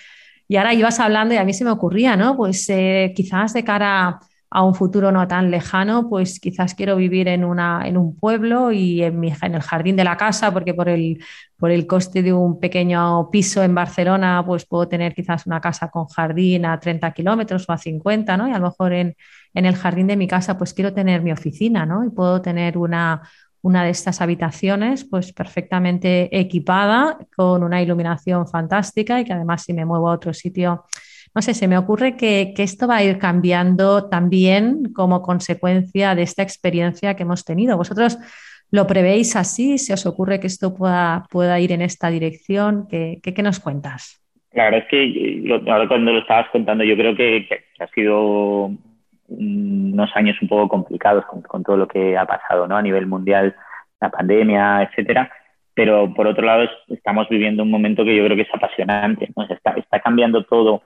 [0.49, 2.37] Y ahora ibas hablando y a mí se me ocurría, ¿no?
[2.39, 4.19] Pues eh, quizás de cara
[4.51, 8.73] a un futuro no tan lejano, pues quizás quiero vivir en, una, en un pueblo
[8.73, 11.23] y en, mi, en el jardín de la casa, porque por el,
[11.59, 15.91] por el coste de un pequeño piso en Barcelona, pues puedo tener quizás una casa
[15.91, 18.49] con jardín a 30 kilómetros o a 50, ¿no?
[18.49, 19.17] Y a lo mejor en,
[19.53, 22.05] en, el jardín de mi casa, pues quiero tener mi oficina, ¿no?
[22.05, 23.23] Y puedo tener una,
[23.61, 29.75] una de estas habitaciones, pues perfectamente equipada, con una iluminación fantástica y que además si
[29.75, 30.85] me muevo a otro sitio
[31.35, 36.23] no sé, se me ocurre que, esto va a ir cambiando también como consecuencia de
[36.23, 37.77] esta experiencia que hemos tenido.
[37.77, 38.19] ¿Vosotros
[38.71, 39.79] lo prevéis así?
[39.79, 42.87] ¿Se os ocurre que esto pueda, pueda ir en esta dirección?
[42.89, 44.23] ¿Qué, qué, nos cuentas?
[44.51, 47.47] Claro, es que ahora cuando lo estabas contando, yo creo que,
[47.79, 48.71] ha sido
[49.29, 52.77] unos años un poco complicados con, todo lo que ha pasado ¿no?
[52.77, 53.55] a nivel mundial,
[54.01, 55.31] la pandemia, etcétera
[55.79, 59.75] pero por otro lado estamos viviendo un momento que yo creo que es apasionante, está,
[59.75, 60.83] está, cambiando todo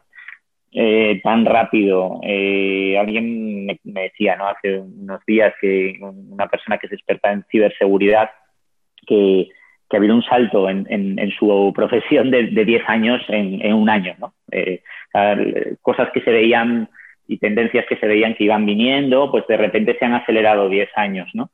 [0.74, 2.18] eh, tan rápido.
[2.22, 4.48] Eh, alguien me, decía ¿no?
[4.48, 8.30] hace unos días que una persona que es experta en ciberseguridad
[9.06, 9.48] que,
[9.88, 13.74] que ha habido un salto en, en, su profesión de, de 10 años en, en,
[13.74, 14.14] un año.
[14.18, 14.32] ¿no?
[14.50, 14.82] Eh,
[15.82, 16.88] cosas que se veían
[17.28, 20.88] y tendencias que se veían que iban viniendo, pues de repente se han acelerado 10
[20.96, 21.28] años.
[21.34, 21.50] ¿no?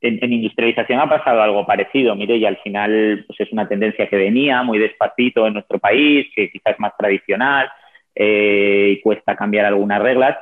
[0.00, 4.08] En, en, industrialización ha pasado algo parecido, mire, y al final pues es una tendencia
[4.08, 7.68] que venía muy despacito en nuestro país, que quizás es más tradicional,
[8.14, 10.36] eh, y cuesta cambiar algunas reglas,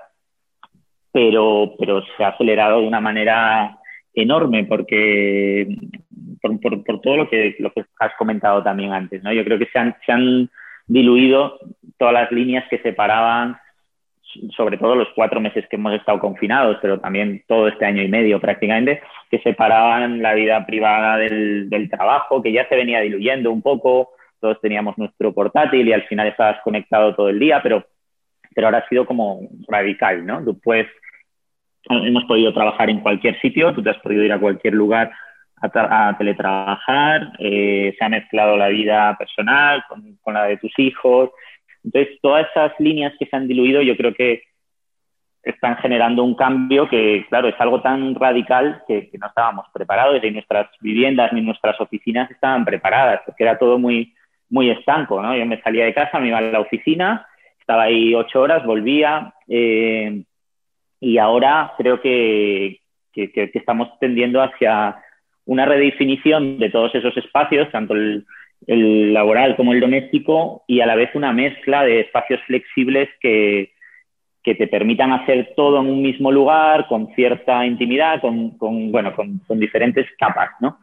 [1.12, 3.78] pero, pero se ha acelerado de una manera
[4.14, 5.66] enorme porque
[6.40, 9.32] por, por, todo lo que, lo que has comentado también antes, ¿no?
[9.32, 10.50] Yo creo que se han, se han
[10.86, 11.58] diluido
[11.98, 13.56] todas las líneas que separaban,
[14.56, 18.08] sobre todo los cuatro meses que hemos estado confinados, pero también todo este año y
[18.08, 19.00] medio prácticamente,
[19.30, 24.10] que separaban la vida privada del, del trabajo, que ya se venía diluyendo un poco,
[24.40, 27.84] todos teníamos nuestro portátil y al final estabas conectado todo el día, pero,
[28.54, 30.44] pero ahora ha sido como radical, ¿no?
[30.44, 30.88] Tú puedes,
[31.88, 35.10] hemos podido trabajar en cualquier sitio, tú te has podido ir a cualquier lugar
[35.60, 41.30] a, teletrabajar, eh, se ha mezclado la vida personal con, con, la de tus hijos.
[41.82, 44.42] Entonces, todas esas líneas que se han diluido, yo creo que
[45.42, 50.30] están generando un cambio que, claro, es algo tan radical que, no estábamos preparados y
[50.30, 54.14] nuestras viviendas ni nuestras oficinas estaban preparadas, porque era todo muy,
[54.50, 55.36] muy estanco, ¿no?
[55.36, 57.26] Yo me salía de casa, me iba a la oficina,
[57.60, 60.22] estaba ahí ocho horas, volvía eh,
[61.00, 62.80] y ahora creo que,
[63.12, 64.96] que, estamos tendiendo hacia
[65.44, 68.24] una redefinición de todos esos espacios, tanto el,
[68.66, 73.72] el laboral como el doméstico, y a la vez una mezcla de espacios flexibles que,
[74.42, 79.14] que te permitan hacer todo en un mismo lugar, con cierta intimidad, con, con bueno,
[79.14, 80.78] con, con, diferentes capas, ¿no?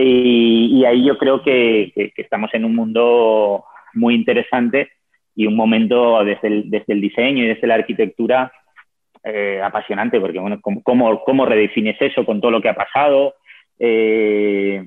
[0.00, 4.92] Y, ahí yo creo que, que, estamos en un mundo muy interesante
[5.34, 8.52] y un momento desde el, desde el diseño y desde la arquitectura
[9.24, 13.34] eh, apasionante, porque, bueno, ¿cómo, ¿cómo, redefines eso con todo lo que ha pasado?
[13.78, 14.84] Eh,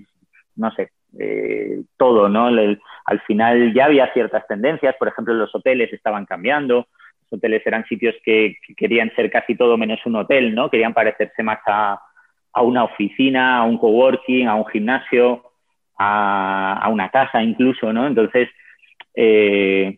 [0.56, 2.47] no sé, eh, todo, ¿no?
[2.47, 6.88] al final ya había ciertas tendencias, por ejemplo, los hoteles estaban cambiando,
[7.30, 10.69] hoteles eran sitios que, querían ser casi todo menos un hotel, ¿no?
[10.69, 12.00] Querían parecerse más a,
[12.55, 15.43] una oficina, a un coworking, a un gimnasio,
[15.97, 18.07] a, una casa incluso, ¿no?
[18.07, 18.49] Entonces,
[19.15, 19.97] eh,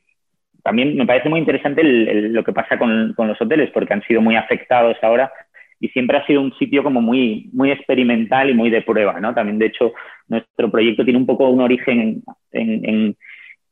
[0.61, 4.35] también me parece muy interesante lo que pasa con, los hoteles, porque han sido muy
[4.35, 5.31] afectados ahora
[5.79, 9.33] y siempre ha sido un sitio como muy, muy experimental y muy de prueba, ¿no?
[9.33, 9.93] También, de hecho,
[10.27, 13.15] nuestro proyecto tiene un poco un origen en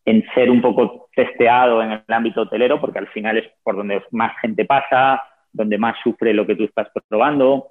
[0.05, 4.01] en ser un poco testeado en el ámbito hotelero, porque al final es por donde
[4.11, 7.67] más gente pasa, donde más sufre lo que tú estás probando,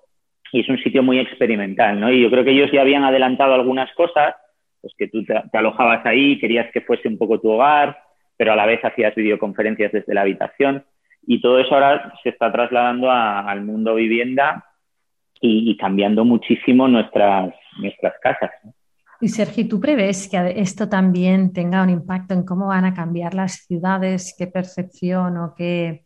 [0.53, 2.11] y es un sitio muy experimental, ¿no?
[2.11, 4.35] Y yo creo que ellos ya habían adelantado algunas cosas,
[4.81, 7.99] pues que tú te, alojabas ahí, querías que fuese un poco tu hogar,
[8.37, 10.85] pero a la vez hacías videoconferencias desde la habitación,
[11.27, 14.65] y todo eso ahora se está trasladando al mundo vivienda
[15.41, 18.51] y, cambiando muchísimo nuestras, nuestras casas.
[19.21, 23.35] Y Sergio, ¿tú prevés que esto también tenga un impacto en cómo van a cambiar
[23.35, 26.05] las ciudades, qué percepción o qué,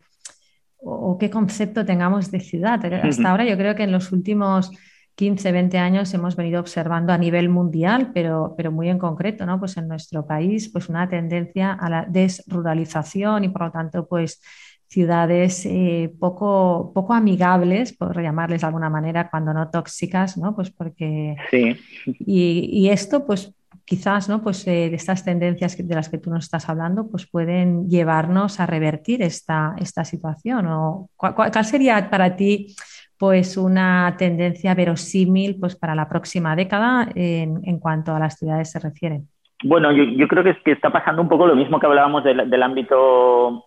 [0.84, 2.84] o, qué concepto tengamos de ciudad?
[2.84, 4.70] Hasta ahora yo creo que en los últimos
[5.16, 9.58] 15, 20 años hemos venido observando a nivel mundial, pero, pero muy en concreto, ¿no?
[9.58, 14.40] Pues en nuestro país, pues una tendencia a la desruralización y por lo tanto, pues
[14.88, 20.54] ciudades eh, poco, poco amigables, por llamarles de alguna manera, cuando no tóxicas, ¿no?
[20.54, 21.36] Pues porque...
[21.50, 21.76] Sí.
[22.20, 23.53] Y, esto, pues
[23.84, 24.42] quizás, ¿no?
[24.42, 28.60] Pues eh, de estas tendencias de las que tú nos estás hablando, pues pueden llevarnos
[28.60, 30.66] a revertir esta, esta situación.
[30.68, 32.74] ¿O cuál, sería para ti,
[33.18, 38.78] pues, una tendencia verosímil, pues, para la próxima década en, cuanto a las ciudades se
[38.78, 39.28] refieren?
[39.62, 43.66] Bueno, yo, creo que está pasando un poco lo mismo que hablábamos del ámbito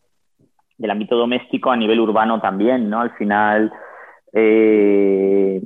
[0.77, 3.01] del ámbito doméstico a nivel urbano también, ¿no?
[3.01, 3.71] Al final,
[4.34, 5.62] eh,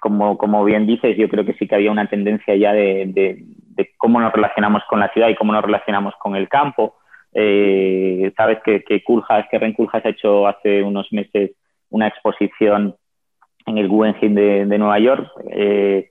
[0.00, 3.44] como, como, bien dices, yo creo que sí que había una tendencia ya de,
[3.96, 6.96] cómo nos relacionamos con la ciudad y cómo nos relacionamos con el campo.
[7.32, 11.52] Eh, sabes que, que Culjas, que Ren ha hecho hace unos meses
[11.90, 12.96] una exposición
[13.66, 16.10] en el Guggenheim de, de Nueva York eh,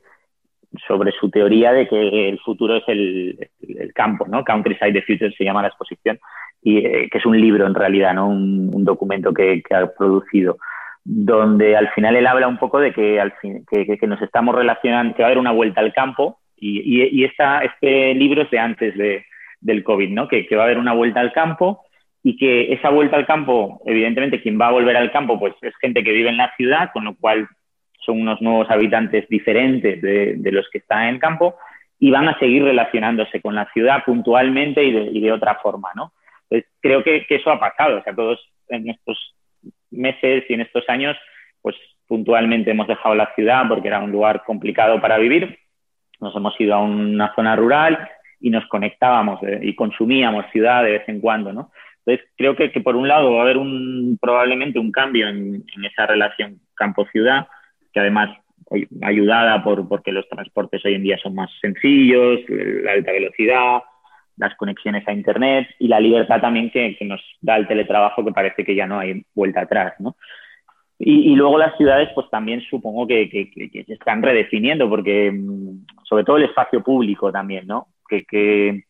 [0.87, 4.43] sobre su teoría de que el futuro es el, el, campo, ¿no?
[4.43, 6.19] Countryside the Future se llama la exposición
[6.61, 8.29] y, eh, que es un libro en realidad, ¿no?
[8.29, 10.57] un, documento que, ha producido,
[11.03, 15.15] donde al final él habla un poco de que, al fin, que, nos estamos relacionando,
[15.15, 18.59] que va a haber una vuelta al campo y, y, esta, este libro es de
[18.59, 19.25] antes de,
[19.59, 20.27] del COVID, ¿no?
[20.27, 21.83] Que, que va a haber una vuelta al campo
[22.23, 25.75] y que esa vuelta al campo, evidentemente quien va a volver al campo pues es
[25.81, 27.47] gente que vive en la ciudad, con lo cual
[27.99, 31.55] son unos nuevos habitantes diferentes de, de los que están en el campo
[31.99, 35.89] y van a seguir relacionándose con la ciudad puntualmente y de, y de otra forma,
[35.95, 36.11] ¿no?
[36.81, 37.99] creo que, eso ha pasado.
[37.99, 39.35] O sea, todos en estos
[39.91, 41.17] meses y en estos años,
[41.61, 41.75] pues
[42.07, 45.59] puntualmente hemos dejado la ciudad porque era un lugar complicado para vivir.
[46.23, 48.09] Nos hemos ido a una zona rural
[48.39, 51.71] y nos conectábamos eh, y consumíamos ciudad de vez en cuando, ¿no?
[52.05, 53.57] Entonces, creo que, por un lado va a haber
[54.19, 57.47] probablemente un cambio en, esa relación campo-ciudad,
[57.93, 58.37] que además
[59.01, 63.83] ayudada por porque los transportes hoy en día son más sencillos, la alta velocidad,
[64.37, 68.65] las conexiones a Internet y la libertad también que, nos da el teletrabajo, que parece
[68.65, 70.17] que ya no hay vuelta atrás, ¿no?
[71.05, 76.23] Y, luego las ciudades, pues también supongo que, que, se están redefiniendo, porque mm, sobre
[76.23, 77.87] todo el espacio público también, ¿no?
[78.07, 78.83] Que,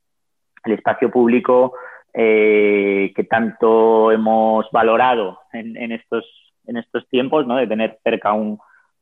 [0.65, 1.73] el espacio público
[2.13, 6.25] eh, que tanto hemos valorado en, estos,
[6.67, 7.57] en estos tiempos, ¿no?
[7.57, 8.59] De tener cerca un,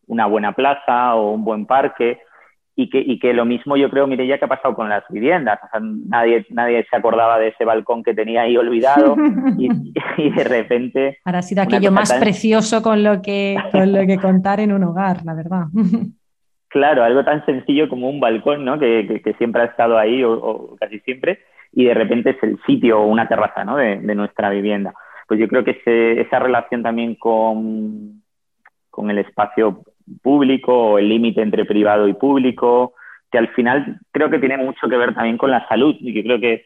[0.07, 2.21] una buena plaza o un buen parque,
[2.75, 5.59] y que, y que lo mismo yo creo, ya que ha pasado con las viviendas.
[6.07, 9.15] nadie, nadie se acordaba de ese balcón que tenía ahí olvidado
[9.57, 11.19] y, de repente...
[11.25, 14.83] Ahora ha sido aquello más precioso con lo, que, con lo que contar en un
[14.83, 15.65] hogar, la verdad.
[16.69, 18.79] Claro, algo tan sencillo como un balcón, ¿no?
[18.79, 21.39] Que, que, siempre ha estado ahí o, casi siempre
[21.73, 23.75] y de repente es el sitio o una terraza, ¿no?
[23.75, 24.93] De, de nuestra vivienda.
[25.27, 25.81] pues yo creo que
[26.21, 28.21] esa relación también con,
[28.89, 29.83] con el espacio
[30.21, 32.93] público el límite entre privado y público,
[33.31, 36.23] que al final creo que tiene mucho que ver también con la salud y que
[36.23, 36.65] creo que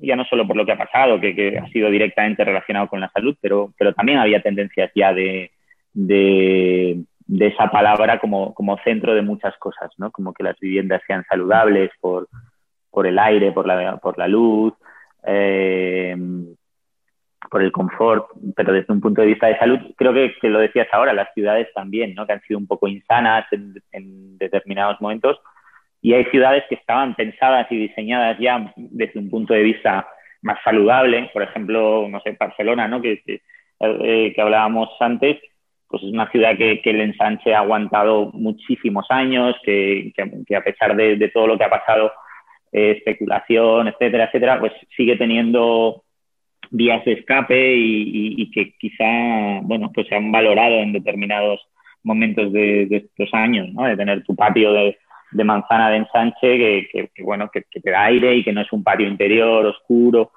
[0.00, 3.10] ya no solo por lo que ha pasado, que, ha sido directamente relacionado con la
[3.10, 5.50] salud, pero, pero también había tendencias ya de,
[5.92, 7.04] de,
[7.40, 10.10] esa palabra como, como, centro de muchas cosas, ¿no?
[10.10, 12.28] Como que las viviendas sean saludables por,
[12.90, 14.74] por el aire, por la, por la luz,
[15.26, 16.16] eh,
[17.50, 20.60] por el confort, pero desde un punto de vista de salud, creo que, que, lo
[20.60, 22.26] decías ahora, las ciudades también, ¿no?
[22.26, 25.40] Que han sido un poco insanas en, en determinados momentos
[26.02, 30.08] y hay ciudades que estaban pensadas y diseñadas ya desde un punto de vista
[30.42, 33.02] más saludable, por ejemplo, no sé, Barcelona, ¿no?
[33.02, 33.42] Que, que,
[33.80, 35.38] eh, hablábamos antes,
[35.88, 40.12] pues es una ciudad que, el ensanche ha aguantado muchísimos años, que,
[40.56, 42.12] a pesar de, todo lo que ha pasado,
[42.72, 46.04] eh, especulación, etcétera, etcétera, pues sigue teniendo
[46.70, 51.60] vías de escape y, que quizá, bueno, pues se han valorado en determinados
[52.02, 53.84] momentos de, de estos años, ¿no?
[53.84, 54.96] De tener tu patio de
[55.30, 58.82] de manzana de ensanche que, bueno, que, te da aire y que no es un
[58.82, 60.32] patio interior oscuro.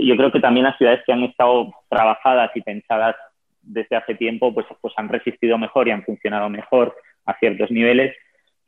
[0.00, 3.16] Yo creo que también las ciudades que han estado trabajadas y pensadas
[3.62, 6.94] desde hace tiempo, pues, pues han resistido mejor y han funcionado mejor
[7.26, 8.14] a ciertos niveles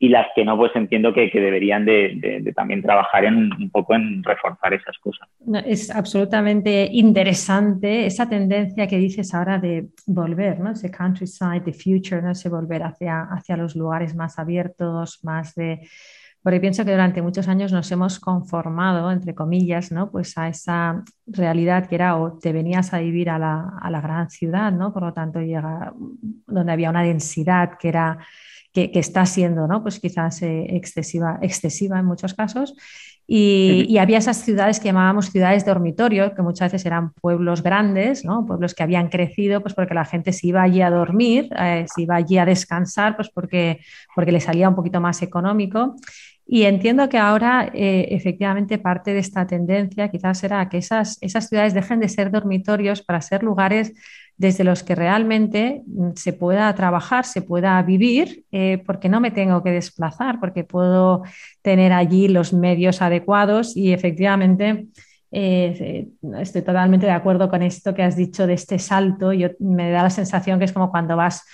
[0.02, 4.24] y las que no, pues entiendo que, deberían de, también trabajar en, un poco en
[4.24, 5.28] reforzar esas cosas.
[5.64, 10.72] Es absolutamente interesante esa tendencia que dices ahora de volver, ¿no?
[10.72, 12.32] Ese countryside, the future, ¿no?
[12.32, 15.88] Ese volver hacia, hacia los lugares más abiertos, más de...
[16.42, 20.10] Porque pienso que durante muchos años nos hemos conformado, entre comillas, ¿no?
[20.10, 24.00] Pues a esa realidad que era o te venías a vivir a la, a la
[24.00, 24.92] gran ciudad, ¿no?
[24.92, 25.94] Por lo tanto, llega
[26.48, 28.18] donde había una densidad que era
[28.72, 29.82] que, está siendo ¿no?
[29.82, 32.74] pues quizás eh, excesiva, excesiva en muchos casos.
[33.26, 38.44] Y, había esas ciudades que llamábamos ciudades dormitorio, que muchas veces eran pueblos grandes, ¿no?
[38.44, 42.02] pueblos que habían crecido pues porque la gente se iba allí a dormir, eh, se
[42.02, 43.80] iba allí a descansar, pues porque,
[44.14, 45.96] porque le salía un poquito más económico.
[46.46, 51.48] Y entiendo que ahora eh, efectivamente parte de esta tendencia quizás será que esas, esas
[51.48, 53.92] ciudades dejen de ser dormitorios para ser lugares
[54.36, 59.30] desde los que realmente mm, se pueda trabajar, se pueda vivir, eh, porque no me
[59.30, 61.22] tengo que desplazar, porque puedo
[61.62, 64.88] tener allí los medios adecuados y efectivamente
[65.30, 69.32] eh, estoy totalmente de acuerdo con esto que has dicho de este salto.
[69.32, 71.44] Yo, me da la sensación que es como cuando vas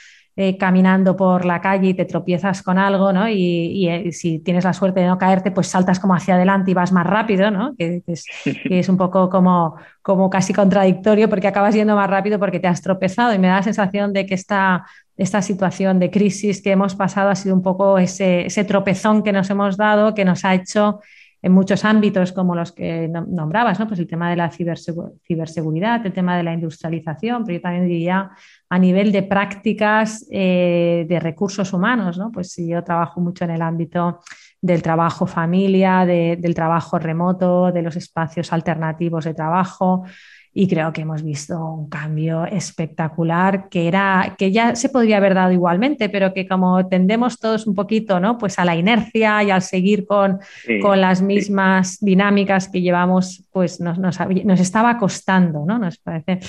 [0.40, 3.28] eh, caminando por la calle y te tropiezas con algo, ¿no?
[3.28, 6.74] Y, eh, si tienes la suerte de no caerte, pues saltas como hacia adelante y
[6.74, 7.74] vas más rápido, ¿no?
[7.76, 12.68] Que, es, un poco como, como casi contradictorio porque acabas yendo más rápido porque te
[12.68, 14.86] has tropezado y me da la sensación de que esta,
[15.16, 19.32] esta situación de crisis que hemos pasado ha sido un poco ese, ese tropezón que
[19.32, 21.00] nos hemos dado, que nos ha hecho
[21.40, 23.86] en muchos ámbitos como los que nombrabas, ¿no?
[23.86, 28.30] pues el tema de la ciberseguridad, el tema de la industrialización, pero yo también diría
[28.68, 32.32] a nivel de prácticas eh, de recursos humanos, ¿no?
[32.32, 34.20] pues yo trabajo mucho en el ámbito
[34.60, 40.04] del trabajo familia, del trabajo remoto, de los espacios alternativos de trabajo,
[40.52, 45.34] y creo que hemos visto un cambio espectacular que era que ya se podría haber
[45.34, 48.38] dado igualmente, pero que como tendemos todos un poquito, ¿no?
[48.38, 50.38] Pues a la inercia y al seguir con,
[50.82, 55.78] con las mismas dinámicas que llevamos, pues nos, nos, nos, estaba costando, ¿no?
[55.78, 56.40] Nos parece.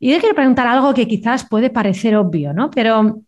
[0.00, 2.70] Y yo quiero preguntar algo que quizás puede parecer obvio, ¿no?
[2.70, 3.20] Pero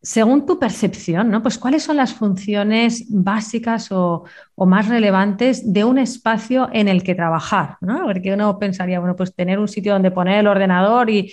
[0.00, 1.42] según tu percepción, ¿no?
[1.42, 4.24] Pues cuáles son las funciones básicas o,
[4.56, 8.04] más relevantes de un espacio en el que trabajar, ¿no?
[8.04, 11.32] Porque uno pensaría, bueno, pues tener un sitio donde poner el ordenador y,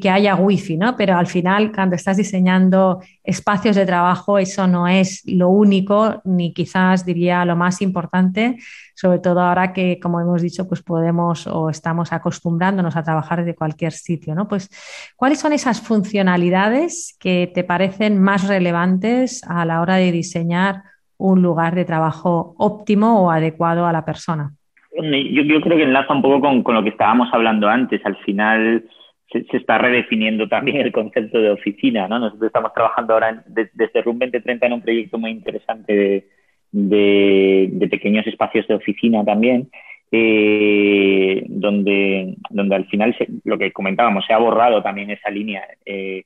[0.00, 0.96] que haya wifi, ¿no?
[0.96, 6.52] Pero al final, cuando estás diseñando espacios de trabajo, eso no es lo único, ni
[6.52, 8.56] quizás diría lo más importante,
[8.98, 13.54] sobre todo ahora que, como hemos dicho, pues podemos o estamos acostumbrándonos a trabajar desde
[13.54, 14.48] cualquier sitio, ¿no?
[14.48, 14.68] Pues,
[15.14, 20.82] ¿cuáles son esas funcionalidades que te parecen más relevantes a la hora de diseñar
[21.16, 24.50] un lugar de trabajo óptimo o adecuado a la persona?
[24.92, 28.04] Yo, creo que enlaza un poco con, lo que estábamos hablando antes.
[28.04, 28.84] Al final
[29.30, 32.08] se, está redefiniendo también el concepto de oficina.
[32.08, 32.18] ¿no?
[32.18, 36.37] Nosotros estamos trabajando ahora desde Room 2030 en un proyecto muy interesante de,
[36.72, 39.70] pequeños espacios de oficina también.
[40.10, 43.14] Eh, donde, donde al final
[43.44, 46.24] lo que comentábamos, se ha borrado también esa línea eh,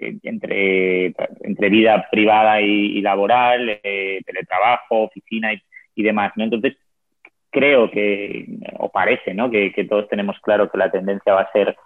[0.00, 1.12] eh, entre,
[1.42, 6.32] entre vida privada y, laboral, teletrabajo, oficina y, demás.
[6.36, 6.44] ¿no?
[6.44, 6.76] Entonces,
[7.50, 8.46] creo que,
[8.78, 9.50] o parece, ¿no?
[9.50, 11.76] Que, todos tenemos claro que la tendencia va a ser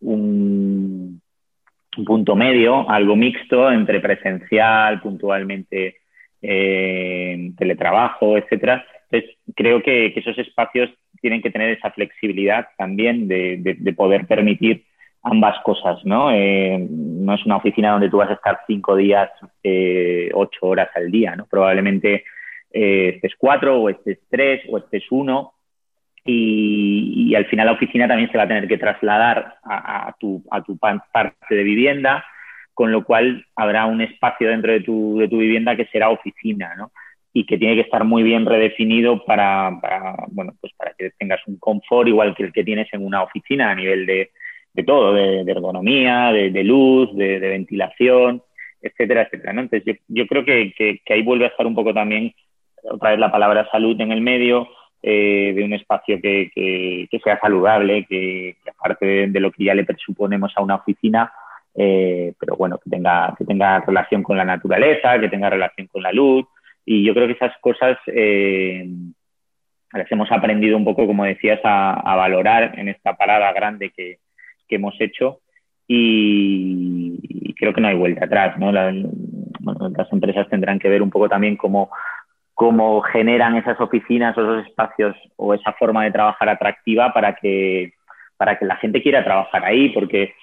[0.00, 1.22] un,
[2.04, 5.96] punto medio, algo mixto entre presencial, puntualmente
[6.40, 14.26] teletrabajo, etcétera, Entonces, creo que, esos espacios tienen que tener esa flexibilidad también de, poder
[14.26, 14.84] permitir
[15.22, 16.30] ambas cosas, ¿no?
[16.30, 19.30] Eh, no es una oficina donde tú vas a estar cinco días,
[19.62, 21.46] eh, ocho horas al día, ¿no?
[21.46, 22.24] Probablemente
[22.72, 25.54] eh, estés cuatro o estés tres o estés uno
[26.24, 30.42] y, al final la oficina también se va a tener que trasladar a tu
[30.78, 32.24] parte de vivienda,
[32.78, 36.76] con lo cual habrá un espacio dentro de tu, de tu vivienda que será oficina,
[36.76, 36.92] ¿no?
[37.32, 39.76] y que tiene que estar muy bien redefinido para,
[40.28, 43.72] bueno, pues para que tengas un confort igual que el que tienes en una oficina
[43.72, 44.30] a nivel de,
[44.74, 48.44] de todo, de, ergonomía, de, luz, de, ventilación,
[48.80, 49.50] etcétera, etcétera.
[49.50, 52.32] Entonces, yo, creo que, que, ahí vuelve a estar un poco también
[52.84, 54.68] otra vez la palabra salud en el medio,
[55.02, 59.84] eh, de un espacio que, que sea saludable, que, aparte de, lo que ya le
[59.84, 61.32] presuponemos a una oficina,
[61.74, 66.02] eh, pero bueno, que tenga, que tenga relación con la naturaleza, que tenga relación con
[66.02, 66.46] la luz,
[66.84, 68.88] y yo creo que esas cosas eh,
[69.92, 74.18] las hemos aprendido un poco, como decías, a, valorar en esta parada grande que,
[74.70, 75.40] hemos hecho
[75.86, 78.58] y, creo que no hay vuelta atrás.
[78.58, 78.70] ¿no?
[78.70, 81.90] las empresas tendrán que ver un poco también cómo,
[82.54, 87.94] cómo generan esas oficinas o esos espacios o esa forma de trabajar atractiva para que,
[88.36, 90.34] para que la gente quiera trabajar ahí, porque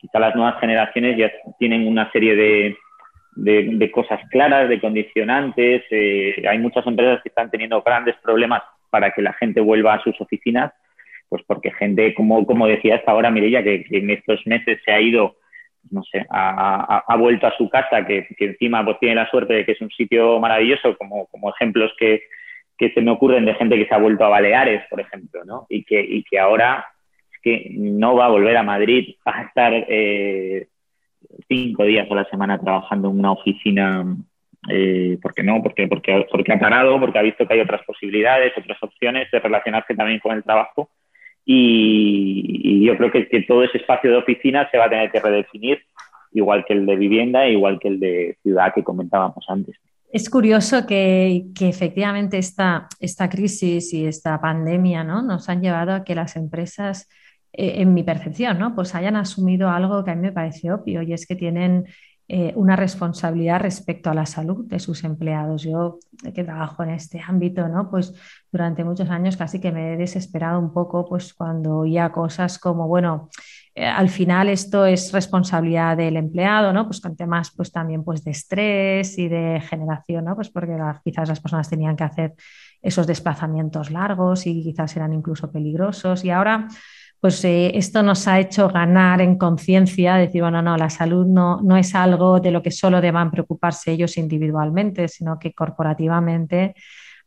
[0.00, 2.76] quizá las nuevas generaciones ya tienen una serie de,
[3.38, 5.82] de, cosas claras, de condicionantes.
[5.90, 10.02] Eh, hay muchas empresas que están teniendo grandes problemas para que la gente vuelva a
[10.02, 10.72] sus oficinas,
[11.28, 15.00] pues porque gente, como, como decía hasta ahora Mireia, que, en estos meses se ha
[15.00, 15.36] ido,
[15.90, 19.72] no sé, ha, vuelto a su casa, que, encima pues tiene la suerte de que
[19.72, 22.22] es un sitio maravilloso, como, como ejemplos que,
[22.78, 25.66] que se me ocurren de gente que se ha vuelto a Baleares, por ejemplo, ¿no?
[25.68, 26.86] Y que, y que ahora
[27.42, 30.68] que no va a volver a Madrid a estar eh,
[31.48, 34.04] cinco días a la semana trabajando en una oficina,
[34.70, 35.62] eh, ¿por qué no?
[35.62, 39.40] Porque, porque, porque ha parado, porque ha visto que hay otras posibilidades, otras opciones de
[39.40, 40.90] relacionarse también con el trabajo.
[41.44, 45.82] Y, yo creo que, todo ese espacio de oficina se va a tener que redefinir,
[46.32, 49.76] igual que el de vivienda, igual que el de ciudad que comentábamos antes.
[50.12, 55.22] Es curioso que, que efectivamente esta, esta crisis y esta pandemia ¿no?
[55.22, 57.08] nos han llevado a que las empresas
[57.52, 58.74] eh, en mi percepción, ¿no?
[58.74, 61.86] Pues hayan asumido algo que a mí me parece obvio y es que tienen
[62.30, 65.62] eh, una responsabilidad respecto a la salud de sus empleados.
[65.62, 65.98] Yo
[66.34, 67.90] que trabajo en este ámbito, ¿no?
[67.90, 68.12] Pues
[68.52, 72.86] durante muchos años casi que me he desesperado un poco, pues cuando oía cosas como,
[72.86, 73.30] bueno,
[73.74, 76.84] eh, al final esto es responsabilidad del empleado, ¿no?
[76.84, 80.34] Pues con temas pues también pues de estrés y de generación, ¿no?
[80.34, 82.34] Pues porque quizás las personas tenían que hacer
[82.82, 86.68] esos desplazamientos largos y quizás eran incluso peligrosos y ahora
[87.20, 91.60] pues eh, esto nos ha hecho ganar en conciencia, decir, bueno, no, la salud no,
[91.62, 96.74] no es algo de lo que solo deban preocuparse ellos individualmente, sino que corporativamente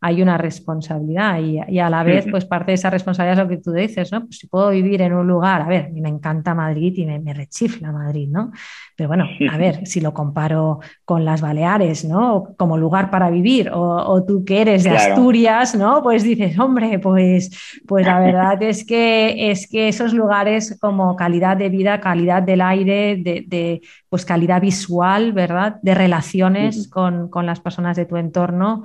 [0.04, 3.62] hay una responsabilidad y, a la vez, pues parte de esa responsabilidad es lo que
[3.62, 4.22] tú dices, ¿no?
[4.24, 7.92] Pues si puedo vivir en un lugar, a ver, me encanta Madrid y me, rechifla
[7.92, 8.50] Madrid, ¿no?
[8.96, 12.48] Pero bueno, a ver, si lo comparo con las Baleares, ¿no?
[12.56, 16.02] Como lugar para vivir, o, tú que eres de Asturias, ¿no?
[16.02, 21.56] Pues dices, hombre, pues, pues la verdad es que, es que esos lugares como calidad
[21.56, 25.76] de vida, calidad del aire, de, pues calidad visual, ¿verdad?
[25.80, 28.82] De relaciones con, con las personas de tu entorno,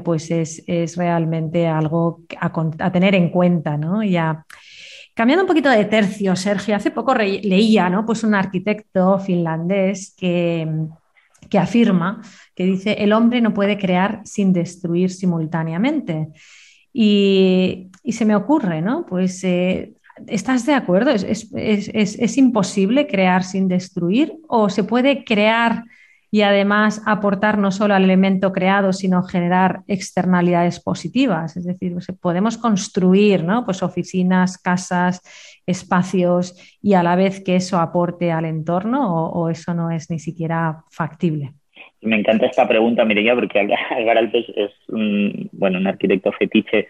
[0.00, 4.02] pues es, realmente algo a, tener en cuenta, ¿no?
[4.02, 4.44] Ya.
[5.14, 8.04] Cambiando un poquito de tercio, Sergio, hace poco leía, ¿no?
[8.04, 10.68] Pues un arquitecto finlandés que,
[11.48, 12.20] que afirma,
[12.54, 16.28] que dice, el hombre no puede crear sin destruir simultáneamente.
[16.92, 19.04] Y, se me ocurre, ¿no?
[19.04, 19.94] Pues, eh,
[20.28, 21.10] ¿estás de acuerdo?
[21.10, 24.34] ¿Es, es, imposible crear sin destruir?
[24.48, 25.84] ¿O se puede crear
[26.34, 31.56] y además aportar no solo al elemento creado, sino generar externalidades positivas.
[31.56, 33.64] Es decir, pues, podemos construir ¿no?
[33.64, 35.22] pues oficinas, casas,
[35.64, 40.18] espacios y a la vez que eso aporte al entorno o, eso no es ni
[40.18, 41.52] siquiera factible.
[42.02, 43.60] Me encanta esta pregunta, Mireia, porque
[43.90, 46.88] Álvaro Alpes es un, bueno, un arquitecto fetiche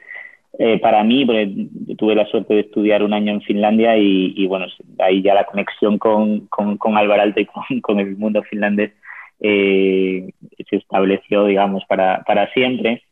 [0.59, 1.69] eh, para mí, porque
[1.99, 4.69] tuve la suerte de estudiar un año en Finlandia y, bueno,
[5.01, 8.93] ahí ya la conexión con, con, Álvaro Alte y con, el mundo finlandés
[9.41, 10.31] eh,
[10.69, 13.03] se estableció, digamos, para, para, siempre.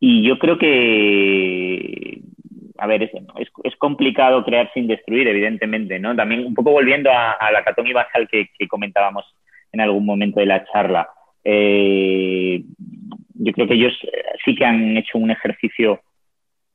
[0.00, 2.20] Y yo creo que,
[2.78, 3.10] a ver, es,
[3.64, 6.14] es, complicado crear sin destruir, evidentemente, ¿no?
[6.14, 9.24] También un poco volviendo a, la catón y basal que, comentábamos
[9.72, 11.08] en algún momento de la charla.
[11.44, 12.62] Eh,
[13.34, 13.94] yo creo que ellos
[14.44, 16.00] sí que han hecho un ejercicio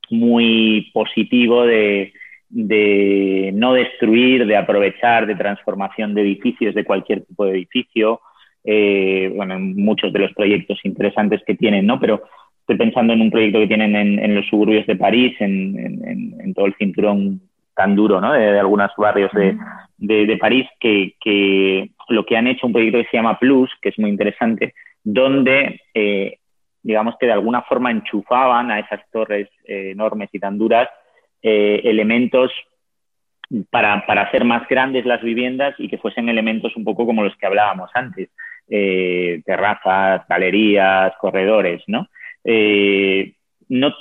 [0.10, 2.14] muy positivo de,
[2.52, 8.22] de no destruir, de aprovechar, de transformación de edificios, de cualquier tipo de edificio,
[8.64, 12.00] eh, bueno, muchos de los proyectos interesantes que tienen, ¿no?
[12.00, 12.24] Pero,
[12.62, 16.76] estoy pensando en un proyecto que tienen en, los suburbios de París, en, todo el
[16.76, 17.42] cinturón
[17.76, 18.34] tan duro ¿no?
[18.34, 19.32] de, algunos barrios
[19.98, 24.00] de, París, que, lo que han hecho un proyecto que se llama Plus, que es
[24.00, 26.38] muy interesante, donde eh,
[26.84, 30.90] digamos que de alguna forma enchufaban a esas torres eh, enormes y tan duras
[31.42, 32.52] eh, elementos
[33.70, 37.46] para, hacer más grandes las viviendas y que fuesen elementos un poco como los que
[37.46, 38.30] hablábamos antes,
[38.72, 42.08] eh, terrazas, galerías, corredores, ¿no?
[43.70, 43.94] no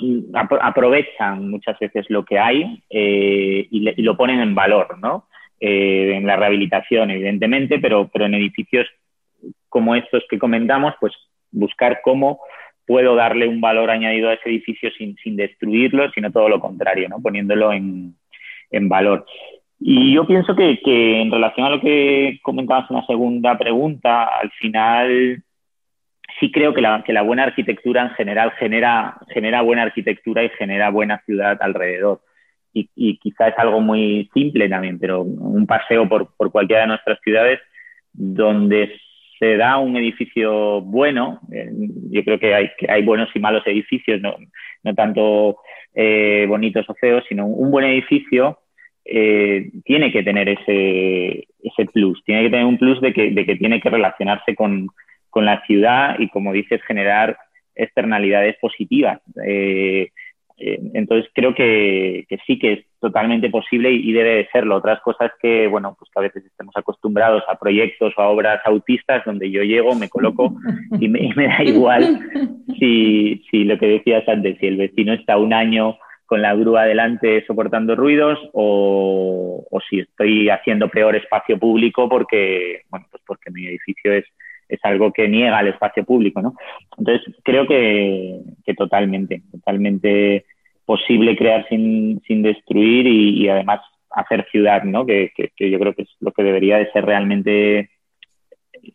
[0.61, 5.27] aprovechan muchas veces lo que hay y, lo ponen en valor, ¿no?
[5.59, 8.87] en la rehabilitación, evidentemente, pero, pero en edificios
[9.69, 11.13] como estos que comentamos, pues
[11.51, 12.41] buscar cómo
[12.85, 17.21] puedo darle un valor añadido a ese edificio sin, destruirlo, sino todo lo contrario, ¿no?
[17.21, 18.15] poniéndolo en,
[18.89, 19.25] valor.
[19.83, 20.79] Y yo pienso que,
[21.21, 25.43] en relación a lo que comentabas en la segunda pregunta, al final
[26.39, 31.19] sí creo que la, buena arquitectura en general genera, genera buena arquitectura y genera buena
[31.25, 32.21] ciudad alrededor.
[32.73, 36.89] Y, y quizá es algo muy simple también, pero un paseo por, por cualquiera de
[36.89, 37.59] nuestras ciudades
[38.13, 38.95] donde
[39.39, 41.71] se da un edificio bueno, eh,
[42.11, 44.35] yo creo que hay, que hay buenos y malos edificios, no,
[44.95, 45.57] tanto
[45.95, 48.59] eh, bonitos o feos, sino un buen edificio
[49.05, 53.45] eh, tiene que tener ese, ese, plus, tiene que tener un plus de que, de
[53.45, 54.89] que tiene que relacionarse con,
[55.29, 57.37] con, la ciudad y, como dices, generar
[57.75, 59.19] externalidades positivas.
[59.45, 60.11] Eh,
[60.93, 64.75] entonces creo que, sí que es totalmente posible y, debe de serlo.
[64.75, 68.61] Otras cosas que, bueno, pues que a veces estemos acostumbrados a proyectos o a obras
[68.65, 70.53] autistas donde yo llego, me coloco
[70.99, 72.19] y me, da igual
[72.79, 75.97] si, si, lo que decías antes, si el vecino está un año
[76.31, 82.83] con la grúa adelante soportando ruidos o, o si estoy haciendo peor espacio público porque,
[82.87, 84.23] bueno, pues porque mi edificio es,
[84.69, 86.55] es algo que niega el espacio público, ¿no?
[86.97, 90.45] Entonces, creo que, que totalmente, totalmente
[90.85, 95.05] posible crear sin, sin destruir y, además hacer ciudad, ¿no?
[95.05, 97.89] Que, que, yo creo que es lo que debería de ser realmente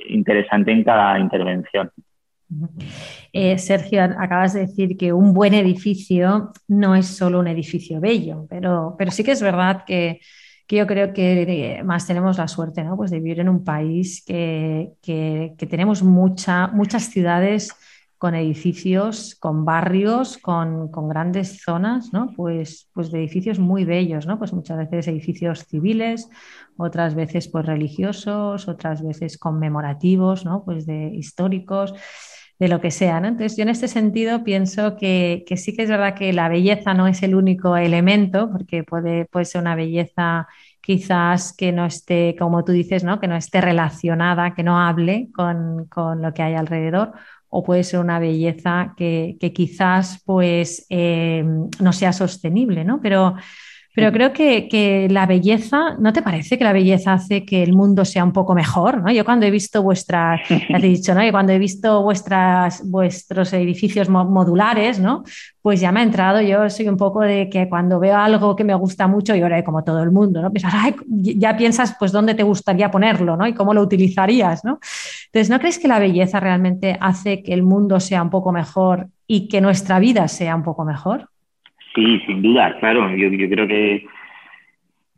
[0.09, 1.91] interesante en cada intervención.
[3.33, 8.47] Eh, Sergio, acabas de decir que un buen edificio no es solo un edificio bello,
[8.49, 10.21] pero, pero sí que es verdad que
[10.67, 12.97] que yo creo que más tenemos la suerte ¿no?
[12.97, 17.73] pues de vivir en un país que, que, tenemos mucha, muchas ciudades
[18.19, 22.33] con edificios, con barrios, con, con, grandes zonas, ¿no?
[22.35, 24.39] pues, pues de edificios muy bellos, ¿no?
[24.39, 26.29] pues muchas veces edificios civiles,
[26.79, 30.65] otras veces pues religiosos, otras veces conmemorativos, ¿no?
[30.65, 31.95] pues de históricos
[32.59, 33.21] de lo que sea.
[33.21, 33.29] ¿no?
[33.29, 37.07] Entonces, yo en este sentido pienso que, sí que es verdad que la belleza no
[37.07, 40.49] es el único elemento, porque puede, puede ser una belleza
[40.81, 43.21] quizás que no esté, como tú dices, ¿no?
[43.21, 45.89] que no esté relacionada, que no hable con,
[46.23, 47.13] lo que hay alrededor,
[47.49, 51.45] o puede ser una belleza que, quizás pues, eh,
[51.81, 53.01] no sea sostenible, ¿no?
[53.01, 53.35] Pero
[53.97, 58.05] pero creo que, la belleza, ¿no te parece que la belleza hace que el mundo
[58.05, 59.03] sea un poco mejor?
[59.03, 59.11] ¿no?
[59.11, 61.25] Yo cuando he visto vuestras, ya te he dicho, ¿no?
[61.25, 65.25] Y cuando he visto vuestras, vuestros edificios modulares, ¿no?
[65.63, 68.65] Pues ya me ha entrado, yo soy un poco de que cuando veo algo que
[68.65, 70.53] me gusta mucho, y ahora como todo el mundo, ¿no?
[71.09, 73.47] ya piensas pues dónde te gustaría ponerlo, ¿no?
[73.47, 74.79] Y cómo lo utilizarías, ¿no?
[75.27, 79.09] Entonces, ¿no crees que la belleza realmente hace que el mundo sea un poco mejor
[79.27, 81.31] y que nuestra vida sea un poco mejor?
[81.97, 83.11] Sí, sin duda, claro.
[83.17, 84.07] Yo, creo que,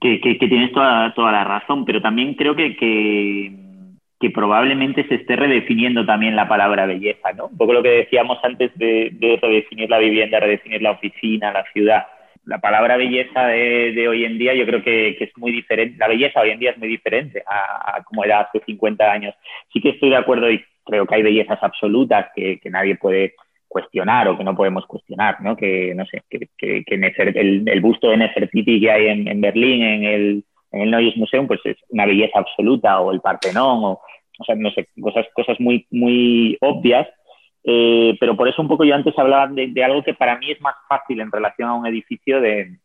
[0.01, 6.07] que, tienes toda, toda la razón, pero también creo que, que, probablemente se esté redefiniendo
[6.07, 7.47] también la palabra belleza, ¿no?
[7.47, 12.07] Un poco lo que decíamos antes de, redefinir la vivienda, redefinir la oficina, la ciudad.
[12.45, 15.99] La palabra belleza de, hoy en día yo creo que, es muy diferente.
[15.99, 19.35] La belleza hoy en día es muy diferente a, a como era hace 50 años.
[19.72, 23.35] Sí que estoy de acuerdo y creo que hay bellezas absolutas que, nadie puede
[23.68, 25.56] cuestionar o que no podemos cuestionar, ¿no?
[25.56, 30.44] Que, no sé, que, que, el, busto de Nefertiti que hay en, Berlín, en el,
[30.72, 34.00] en el Neues Museum, pues es una belleza absoluta, o el Partenón, o,
[34.38, 37.06] o sea, no sé, cosas, cosas muy, muy obvias,
[37.64, 40.60] eh, pero por eso un poco yo antes hablaba de, algo que para mí es
[40.60, 42.78] más fácil en relación a un edificio de,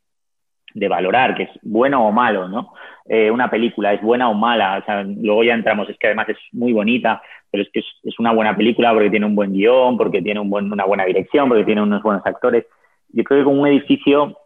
[0.74, 2.74] de valorar, que es bueno o malo, ¿no?
[3.05, 6.30] Eh, una película es buena o mala, o sea, luego ya entramos, es que además
[6.30, 7.21] es muy bonita,
[7.51, 10.49] pero es que es, una buena película porque tiene un buen guion, porque tiene un
[10.49, 12.65] buen, una buena dirección, porque tiene unos buenos actores.
[13.09, 14.38] Yo creo que con un edificio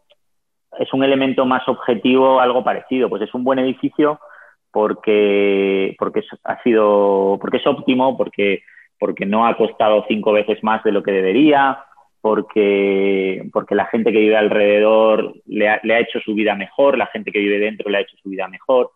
[0.79, 4.19] es un elemento más objetivo, algo parecido, pues es un buen edificio
[4.71, 8.63] porque, porque ha sido, porque es óptimo, porque,
[8.99, 11.79] porque no ha costado cinco veces más de lo que debería,
[12.21, 17.31] porque, porque la gente que vive alrededor le ha, hecho su vida mejor, la gente
[17.31, 18.91] que vive dentro le ha hecho su vida mejor.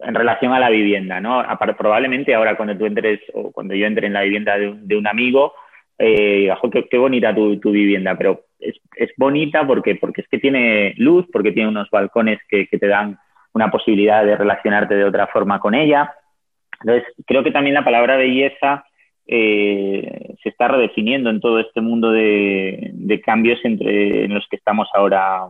[0.00, 1.42] En relación a la vivienda, ¿no?
[1.78, 5.54] Probablemente ahora cuando tú entres o cuando yo entre en la vivienda de un, amigo,
[5.98, 6.52] eh,
[6.90, 8.76] qué, bonita tu, vivienda, pero es,
[9.16, 13.18] bonita porque, porque es que tiene luz, porque tiene unos balcones que, te dan
[13.52, 16.12] una posibilidad de relacionarte de otra forma con ella.
[16.80, 18.84] Entonces, creo que también la palabra belleza
[19.26, 24.88] eh, se está redefiniendo en todo este mundo de, cambios entre en los que estamos
[24.94, 25.48] ahora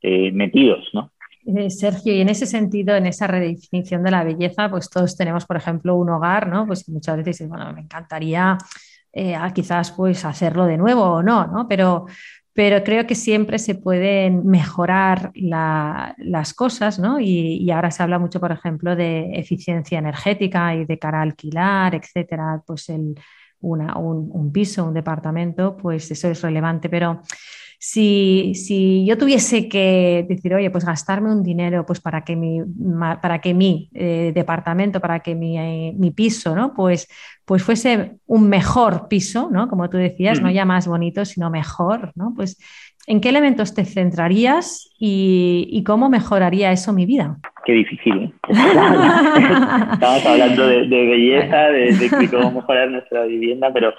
[0.00, 1.10] eh, metidos, ¿no?
[1.46, 5.44] Eh, Sergio, y en ese sentido, en esa redefinición de la belleza, pues todos tenemos,
[5.44, 6.66] por ejemplo, un hogar, ¿no?
[6.66, 8.56] Pues muchas veces, bueno, me encantaría
[9.54, 11.68] quizás pues hacerlo de nuevo o no, ¿no?
[11.68, 12.06] Pero,
[12.54, 17.18] pero creo que siempre se pueden mejorar las cosas, ¿no?
[17.20, 22.62] Y, ahora se habla mucho, por ejemplo, de eficiencia energética y de cara alquilar, etcétera,
[22.64, 23.16] pues el,
[23.60, 27.22] un, un piso, un departamento, pues eso es relevante, pero
[27.86, 32.60] si, yo tuviese que decir, oye, pues gastarme un dinero pues para que mi,
[33.20, 36.72] para que mi eh, departamento, para que mi, eh, mi piso, ¿no?
[36.72, 37.06] Pues,
[37.44, 39.68] pues fuese un mejor piso, ¿no?
[39.68, 42.32] Como tú decías, no ya más bonito, sino mejor, ¿no?
[42.34, 42.58] Pues,
[43.06, 47.36] ¿en qué elementos te centrarías y, cómo mejoraría eso mi vida?
[47.66, 48.14] Qué difícil.
[48.14, 48.32] ¿eh?
[48.48, 53.92] Estamos hablando de, belleza, de cómo mejorar nuestra vivienda, pero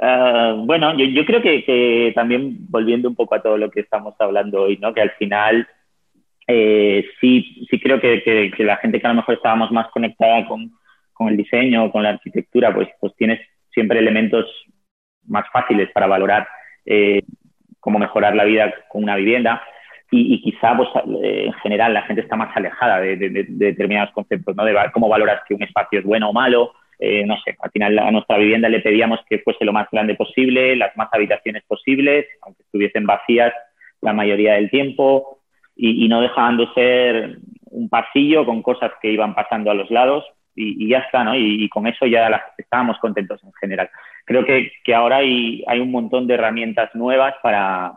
[0.00, 4.62] Ah, bueno, yo, creo que, también volviendo un poco a todo lo que estamos hablando
[4.62, 4.94] hoy, ¿no?
[4.94, 5.66] que al final
[6.46, 10.70] eh, sí, sí creo que, la gente que a lo mejor estábamos más conectada con,
[11.28, 13.40] el diseño, con la arquitectura, pues, pues tienes
[13.72, 14.46] siempre elementos
[15.26, 16.48] más fáciles para valorar
[16.86, 17.22] eh,
[17.80, 19.62] cómo mejorar la vida con una vivienda.
[20.10, 20.88] Y, quizá, pues,
[21.22, 24.64] eh, en general, la gente está más alejada de, de determinados conceptos, ¿no?
[24.64, 27.98] De cómo valoras que un espacio es bueno o malo, eh, no sé, al final
[27.98, 32.26] a nuestra vivienda le pedíamos que fuese lo más grande posible, las más habitaciones posibles,
[32.42, 33.52] aunque estuviesen vacías
[34.00, 35.38] la mayoría del tiempo,
[35.80, 37.38] y, no dejaban de ser
[37.70, 40.24] un pasillo con cosas que iban pasando a los lados
[40.56, 41.36] y, ya está, ¿no?
[41.36, 43.88] Y, con eso ya estábamos contentos en general.
[44.24, 47.92] Creo que, ahora hay, hay, un montón de herramientas nuevas para,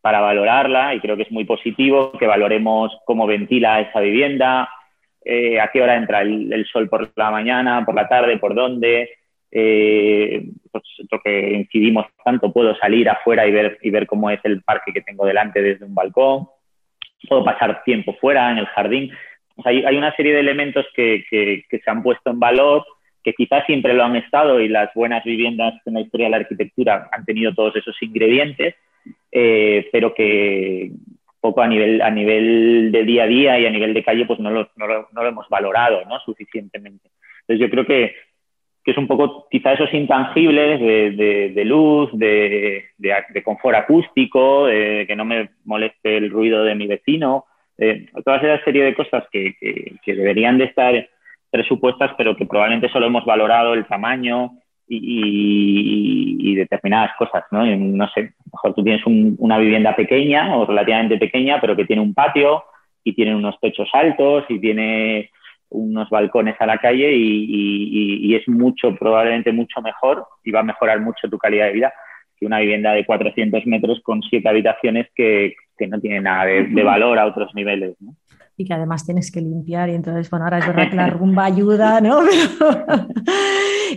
[0.00, 4.68] para valorarla y creo que es muy positivo que valoremos cómo ventila esa vivienda,
[5.24, 9.10] eh, a qué hora entra el, sol por la mañana, por la tarde, por dónde.
[9.50, 14.40] Eh, pues lo que incidimos tanto, puedo salir afuera y ver, y ver cómo es
[14.44, 16.48] el parque que tengo delante desde un balcón,
[17.28, 19.12] puedo pasar tiempo fuera en el jardín.
[19.64, 22.84] hay, hay, una serie de elementos que, que, se han puesto en valor,
[23.22, 26.36] que quizás siempre lo han estado y las buenas viviendas en la historia de la
[26.38, 28.74] arquitectura han tenido todos esos ingredientes,
[29.30, 30.90] eh, pero que,
[31.44, 34.40] poco a nivel, a nivel de día a día y a nivel de calle, pues
[34.40, 36.18] no lo, no lo, no lo hemos valorado ¿no?
[36.20, 37.10] suficientemente.
[37.42, 38.14] Entonces yo creo que,
[38.82, 45.04] que es un poco quizá esos intangibles de, de, luz, de, de, confort acústico, de
[45.06, 47.44] que no me moleste el ruido de mi vecino,
[48.24, 51.10] toda esa serie de cosas que, que, que, deberían de estar
[51.50, 54.52] presupuestas, pero que probablemente solo hemos valorado el tamaño,
[54.88, 57.64] y, determinadas cosas, ¿no?
[57.64, 62.14] no sé, mejor tú tienes una vivienda pequeña o relativamente pequeña, pero que tiene un
[62.14, 62.64] patio
[63.02, 65.30] y tiene unos techos altos y tiene
[65.70, 71.00] unos balcones a la calle y, es mucho, probablemente mucho mejor y va a mejorar
[71.00, 71.94] mucho tu calidad de vida
[72.38, 75.54] que una vivienda de 400 metros con siete habitaciones que,
[75.88, 78.14] no tiene nada de, de valor a otros niveles, ¿no?
[78.56, 81.44] Y que además tienes que limpiar y entonces, bueno, ahora es verdad que la rumba
[81.44, 82.20] ayuda, ¿no?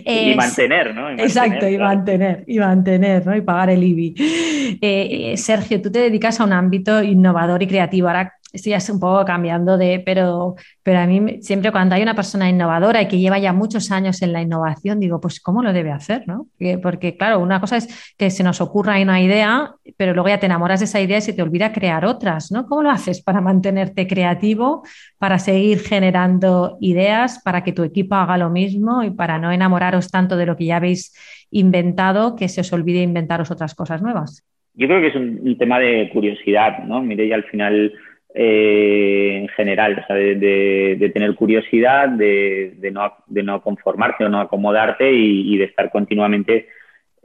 [0.04, 1.10] y mantener, ¿no?
[1.10, 3.36] exacto, y mantener, y mantener, ¿no?
[3.36, 4.78] Y pagar el IBI.
[4.80, 8.08] Eh, Sergio, tú te dedicas a un ámbito innovador y creativo.
[8.08, 12.14] Ahora estoy ya un poco cambiando de, pero, pero a mí siempre cuando hay una
[12.14, 15.72] persona innovadora y que lleva ya muchos años en la innovación, digo, pues ¿cómo lo
[15.72, 16.24] debe hacer?
[16.26, 16.46] ¿no?
[16.82, 20.46] Porque claro, una cosa es que se nos ocurra una idea, pero luego ya te
[20.46, 22.66] enamoras de esa idea y se te olvida crear otras, ¿no?
[22.66, 24.82] ¿Cómo lo haces para mantenerte creativo,
[25.18, 30.10] para seguir generando ideas, para que tu equipo haga lo mismo y para no enamoraros
[30.10, 31.14] tanto de lo que ya habéis
[31.50, 34.44] inventado que se os olvide inventaros otras cosas nuevas?
[34.74, 37.02] Yo creo que es un, tema de curiosidad, ¿no?
[37.02, 37.92] Mire, y al final
[38.34, 45.56] eh, en general, de, tener curiosidad, de, no, de, no, conformarte o no acomodarte y,
[45.56, 46.68] de estar continuamente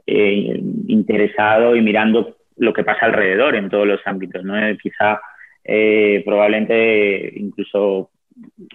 [0.06, 4.44] eh, interesado y mirando lo que pasa alrededor en todos los ámbitos.
[4.44, 4.58] ¿no?
[4.58, 5.20] Eh, quizá
[6.24, 8.10] probablemente incluso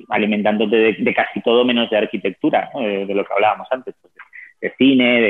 [0.10, 4.14] alimentándote de, casi todo menos de arquitectura, de, lo que hablábamos antes, pues,
[4.62, 5.22] de, cine,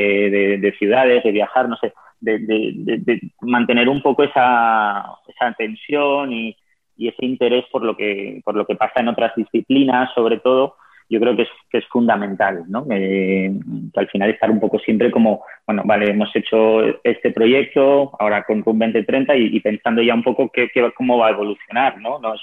[0.60, 6.56] de, ciudades, de viajar, no sé, de, mantener un poco esa, esa tensión y,
[7.00, 10.76] y ese interés por lo que, por lo que pasa en otras disciplinas, sobre todo,
[11.10, 12.86] yo creo que es, que es fundamental, ¿no?
[12.86, 13.52] que
[13.96, 18.64] al final estar un poco siempre como, bueno, vale, hemos hecho este proyecto, ahora con
[18.64, 22.20] RUM 2030 y, y pensando ya un poco qué, cómo va a evolucionar, ¿no?
[22.20, 22.42] Nos,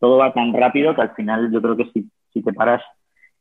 [0.00, 2.82] todo va tan rápido que al final yo creo que si, si te paras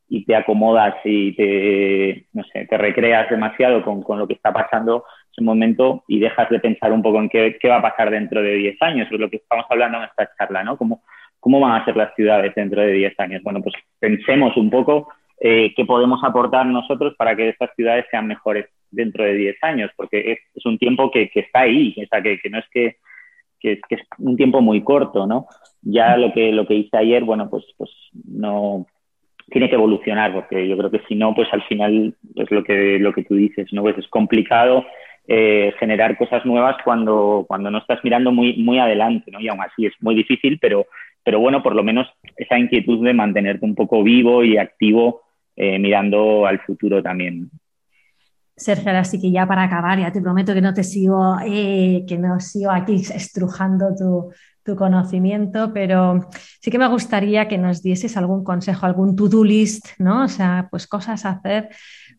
[0.07, 4.53] y te acomodas y te, no sé, te recreas demasiado con, con lo que está
[4.53, 8.09] pasando ese momento y dejas de pensar un poco en qué, qué va a pasar
[8.11, 10.77] dentro de 10 años, es lo que estamos hablando en esta charla, ¿no?
[10.77, 11.01] ¿Cómo,
[11.39, 13.43] ¿Cómo van a ser las ciudades dentro de 10 años?
[13.43, 15.09] Bueno, pues pensemos un poco
[15.39, 19.91] eh, qué podemos aportar nosotros para que estas ciudades sean mejores dentro de 10 años,
[19.95, 22.97] porque es, un tiempo que, que, está ahí, o sea, que, que no es que,
[23.59, 25.47] que, es un tiempo muy corto, ¿no?
[25.81, 27.89] Ya lo que, lo que hice ayer, bueno, pues, pues
[28.25, 28.85] no,
[29.49, 32.99] tiene que evolucionar, porque yo creo que si no, pues al final es lo que,
[32.99, 33.81] lo que tú dices, ¿no?
[33.81, 34.85] Pues es complicado
[35.27, 39.39] eh, generar cosas nuevas cuando, cuando no estás mirando muy, muy adelante, ¿no?
[39.39, 40.85] Y aún así es muy difícil, pero,
[41.23, 45.21] pero bueno, por lo menos esa inquietud de mantenerte un poco vivo y activo
[45.55, 47.49] eh, mirando al futuro también.
[48.55, 52.17] Sergio, así que ya para acabar, ya te prometo que no te sigo, eh, que
[52.17, 54.31] no sigo aquí estrujando tu,
[54.63, 56.29] tu conocimiento, pero
[56.61, 60.23] sí que me gustaría que nos dieses algún consejo, algún to-do list, ¿no?
[60.23, 61.69] O sea, pues cosas a hacer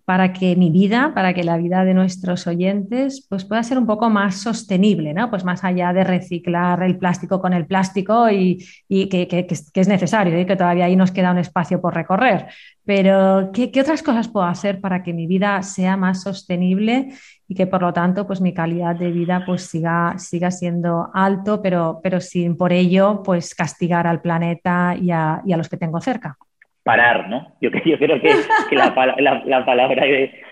[0.05, 3.87] para que mi vida, para que la vida de nuestros oyentes, pues pueda ser un
[3.87, 5.31] poco más sostenible, ¿no?
[5.31, 10.45] Pues más allá de reciclar el plástico con el plástico y, que, es necesario y
[10.45, 12.49] que todavía ahí nos queda un espacio por recorrer.
[12.85, 17.15] Pero, ¿qué, otras cosas puedo hacer para que mi vida sea más sostenible
[17.49, 21.63] y que por lo tanto pues mi calidad de vida pues siga, siga siendo alto,
[21.63, 26.37] pero, pero sin por ello pues castigar al planeta y a los que tengo cerca?
[26.85, 27.53] Parar, ¿no?
[27.61, 28.31] Yo, yo creo que,
[28.77, 30.43] la, palabra que,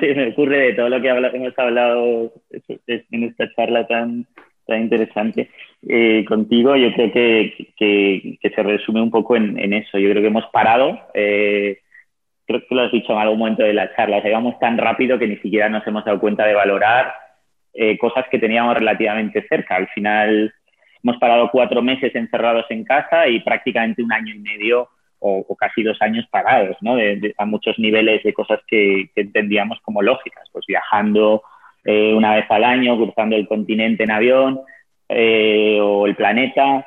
[0.00, 2.32] se me ocurre de todo lo que hemos hablado
[2.86, 4.26] en esta charla tan,
[4.66, 5.48] tan interesante
[5.88, 9.98] eh, contigo, yo creo que, que, se resume un poco en, eso.
[9.98, 11.78] Yo creo que hemos parado, eh,
[12.46, 14.76] creo que lo has dicho en algún momento de la charla, o sea, íbamos tan
[14.78, 17.14] rápido que ni siquiera nos hemos dado cuenta de valorar
[17.74, 19.76] eh, cosas que teníamos relativamente cerca.
[19.76, 20.52] Al final
[21.02, 24.88] hemos parado cuatro meses encerrados en casa y prácticamente un año y medio
[25.24, 26.96] o, casi dos años parados, ¿no?
[27.38, 31.42] a muchos niveles de cosas que, entendíamos como lógicas, pues viajando
[31.84, 34.60] eh, una vez al año, cruzando el continente en avión
[35.08, 36.84] eh, o el planeta,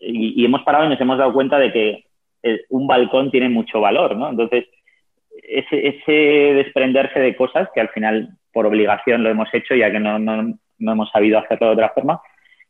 [0.00, 2.04] y, hemos parado y nos hemos dado cuenta de que
[2.42, 4.30] eh, un balcón tiene mucho valor, ¿no?
[4.30, 4.66] Entonces,
[5.42, 9.98] ese, ese, desprenderse de cosas que al final por obligación lo hemos hecho, ya que
[9.98, 12.20] no, no, no hemos sabido hacerlo de otra forma,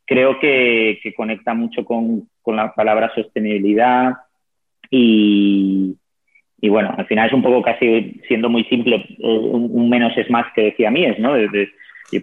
[0.06, 4.14] creo que, que conecta mucho con, con la palabra sostenibilidad,
[4.96, 10.30] y, bueno, al final es un poco casi siendo muy simple, eh, un, menos es
[10.30, 11.34] más que decía Mies, ¿no?
[11.34, 11.68] De,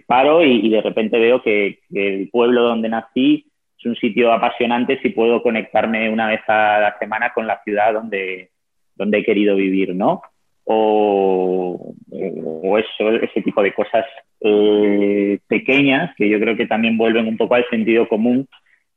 [0.06, 3.44] paro y, de repente veo que, el pueblo donde nací
[3.78, 7.92] es un sitio apasionante si puedo conectarme una vez a la semana con la ciudad
[7.92, 8.48] donde,
[8.94, 10.22] donde he querido vivir, ¿no?
[10.64, 14.06] O, o eso, ese tipo de cosas
[14.40, 18.48] eh, pequeñas que yo creo que también vuelven un poco al sentido común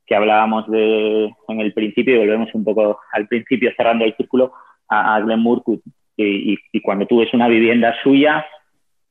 [0.06, 4.52] que hablábamos de, en el principio, y volvemos un poco al principio cerrando el círculo,
[4.88, 5.82] a, Glenn Murcutt.
[6.16, 8.46] Y, cuando tú ves una vivienda suya,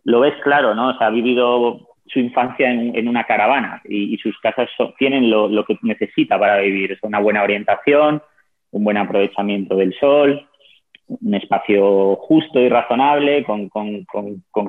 [0.05, 0.89] lo ves claro, ¿no?
[0.89, 5.77] O sea, ha vivido su infancia en, una caravana y, sus casas tienen lo, que
[5.81, 6.93] necesita para vivir.
[6.93, 8.21] Es una buena orientación,
[8.71, 10.47] un buen aprovechamiento del sol,
[11.07, 13.69] un espacio justo y razonable, con,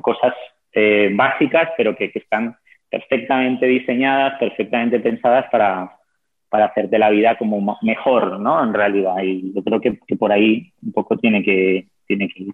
[0.01, 0.33] cosas
[0.73, 2.57] eh, básicas, pero que, que, están
[2.89, 5.96] perfectamente diseñadas, perfectamente pensadas para,
[6.49, 8.63] para hacerte la vida como mejor, ¿no?
[8.63, 12.53] En realidad, y yo creo que, por ahí un poco tiene que, tiene que ir.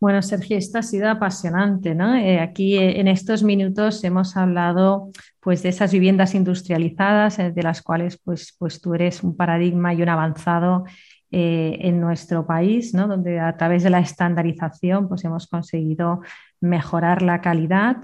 [0.00, 2.14] Bueno, Sergio, esto ha sido apasionante, ¿no?
[2.14, 5.10] Eh, aquí eh, en estos minutos hemos hablado
[5.40, 9.92] pues, de esas viviendas industrializadas, eh, de las cuales pues, pues tú eres un paradigma
[9.92, 10.84] y un avanzado
[11.30, 13.06] en nuestro país, ¿no?
[13.06, 16.22] donde a través de la estandarización pues, hemos conseguido
[16.58, 17.98] mejorar la calidad,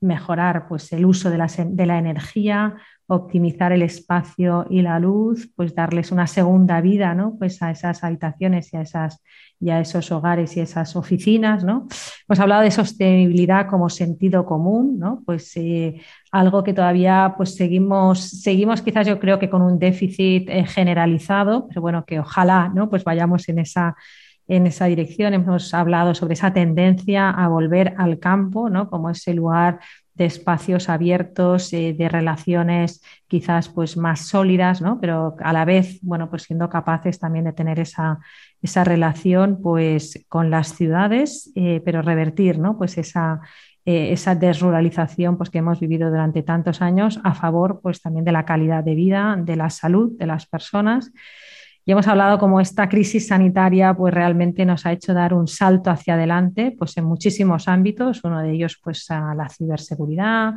[0.00, 2.76] mejorar pues, el uso de la, de la energía,
[3.14, 7.36] optimizar el espacio y la luz, pues darles una segunda vida ¿no?
[7.38, 9.22] pues a esas habitaciones y a, esas,
[9.60, 11.62] y a esos hogares y esas oficinas.
[11.62, 11.86] ¿no?
[12.26, 15.22] Hemos hablado de sostenibilidad como sentido común, ¿no?
[15.26, 16.00] pues eh,
[16.30, 21.68] algo que todavía pues seguimos, seguimos quizás yo creo que con un déficit eh, generalizado,
[21.68, 22.88] pero bueno, que ojalá ¿no?
[22.88, 23.94] pues vayamos en esa
[24.48, 25.34] en esa dirección.
[25.34, 28.90] Hemos hablado sobre esa tendencia a volver al campo, ¿no?
[28.90, 29.78] como ese lugar
[30.14, 35.00] de espacios abiertos, eh, de relaciones quizás pues más sólidas, ¿no?
[35.00, 38.18] pero a la vez, bueno, pues siendo capaces también de tener esa,
[38.60, 42.76] esa relación pues con las ciudades, eh, pero revertir ¿no?
[42.76, 43.40] pues esa,
[43.84, 48.32] eh, esa desruralización pues, que hemos vivido durante tantos años a favor pues, también de
[48.32, 51.10] la calidad de vida, de la salud de las personas
[51.84, 55.90] y hemos hablado como esta crisis sanitaria pues realmente nos ha hecho dar un salto
[55.90, 60.54] hacia adelante pues en muchísimos ámbitos, uno de ellos pues a la ciberseguridad,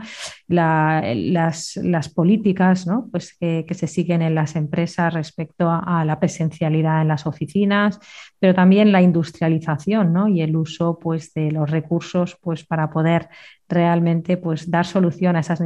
[0.48, 3.08] las, políticas ¿no?
[3.12, 8.00] pues que, se siguen en las empresas respecto a, la presencialidad en las oficinas,
[8.40, 10.28] pero también la industrialización ¿no?
[10.28, 13.30] y el uso pues de los recursos pues para poder
[13.68, 15.60] realmente pues dar solución a esas,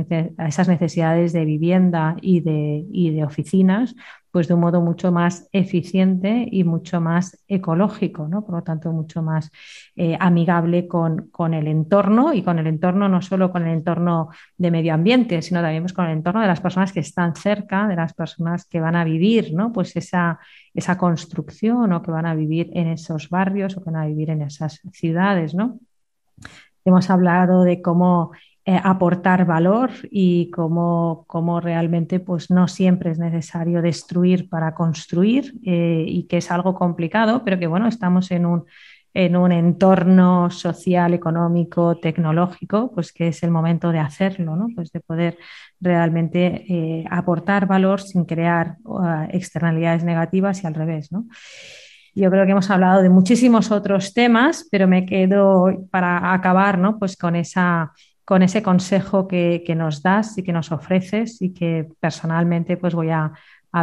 [0.69, 3.93] necesidades de vivienda y de oficinas
[4.31, 8.45] pues de un modo mucho más eficiente y mucho más ecológico, ¿no?
[8.45, 9.51] por lo tanto mucho más
[9.95, 14.29] eh, amigable con, con, el entorno y con el entorno no solo con el entorno
[14.57, 17.87] de medio ambiente, sino también pues, con el entorno de las personas que están cerca,
[17.87, 19.71] de las personas que van a vivir, ¿no?
[19.71, 20.39] pues esa,
[20.73, 24.29] esa construcción o que van a vivir en esos barrios o que van a vivir
[24.29, 25.55] en esas ciudades.
[25.55, 25.79] ¿no?
[26.85, 28.31] Hemos hablado de cómo
[28.69, 31.25] eh, aportar valor y cómo,
[31.59, 37.41] realmente pues, no siempre es necesario destruir para construir eh, y que es algo complicado,
[37.43, 38.65] pero que bueno, estamos en un,
[39.11, 44.67] en un entorno social, económico, tecnológico, pues que es el momento de hacerlo, ¿no?
[44.75, 45.39] pues de poder
[45.79, 48.75] realmente eh, aportar valor sin crear
[49.31, 51.11] externalidades negativas y al revés.
[51.11, 51.25] ¿no?
[52.13, 56.99] Yo creo que hemos hablado de muchísimos otros temas, pero me quedo para acabar ¿no?
[56.99, 57.93] pues con esa
[58.29, 63.09] con ese consejo que, nos das y que nos ofreces y que personalmente pues voy
[63.09, 63.31] a,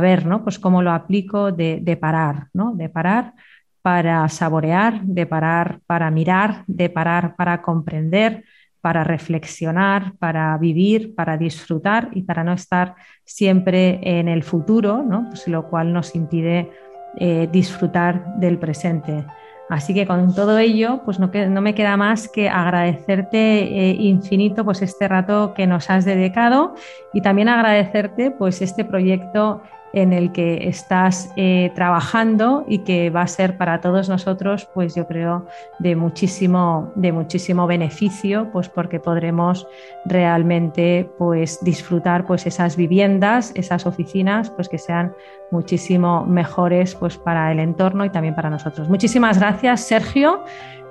[0.00, 0.44] ver ¿no?
[0.44, 2.72] pues cómo lo aplico de, parar, ¿no?
[2.76, 3.34] de parar
[3.82, 8.44] para saborear, de parar para mirar, de parar para comprender,
[8.80, 12.94] para reflexionar, para vivir, para disfrutar y para no estar
[13.24, 15.26] siempre en el futuro, ¿no?
[15.28, 16.70] Pues lo cual nos impide
[17.16, 19.24] eh, disfrutar del presente.
[19.68, 21.28] Así que con todo ello, pues no,
[21.60, 26.74] me queda más que agradecerte eh, infinito pues este rato que nos has dedicado
[27.12, 29.62] y también agradecerte pues este proyecto
[29.92, 34.94] en el que estás eh, trabajando y que va a ser para todos nosotros, pues
[34.94, 35.46] yo creo,
[35.78, 39.66] de muchísimo, de muchísimo beneficio, pues porque podremos
[40.04, 45.14] realmente pues disfrutar pues esas viviendas, esas oficinas, pues que sean
[45.50, 48.88] muchísimo mejores pues para el entorno y también para nosotros.
[48.88, 50.44] Muchísimas gracias, Sergio,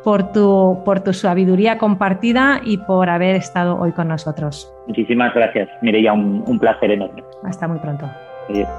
[0.04, 4.72] por tu, por tu sabiduría compartida y por haber estado hoy con nosotros.
[4.88, 7.24] Muchísimas gracias, Mireia, un, un placer enorme.
[7.44, 8.10] Hasta muy pronto.
[8.50, 8.70] Iya.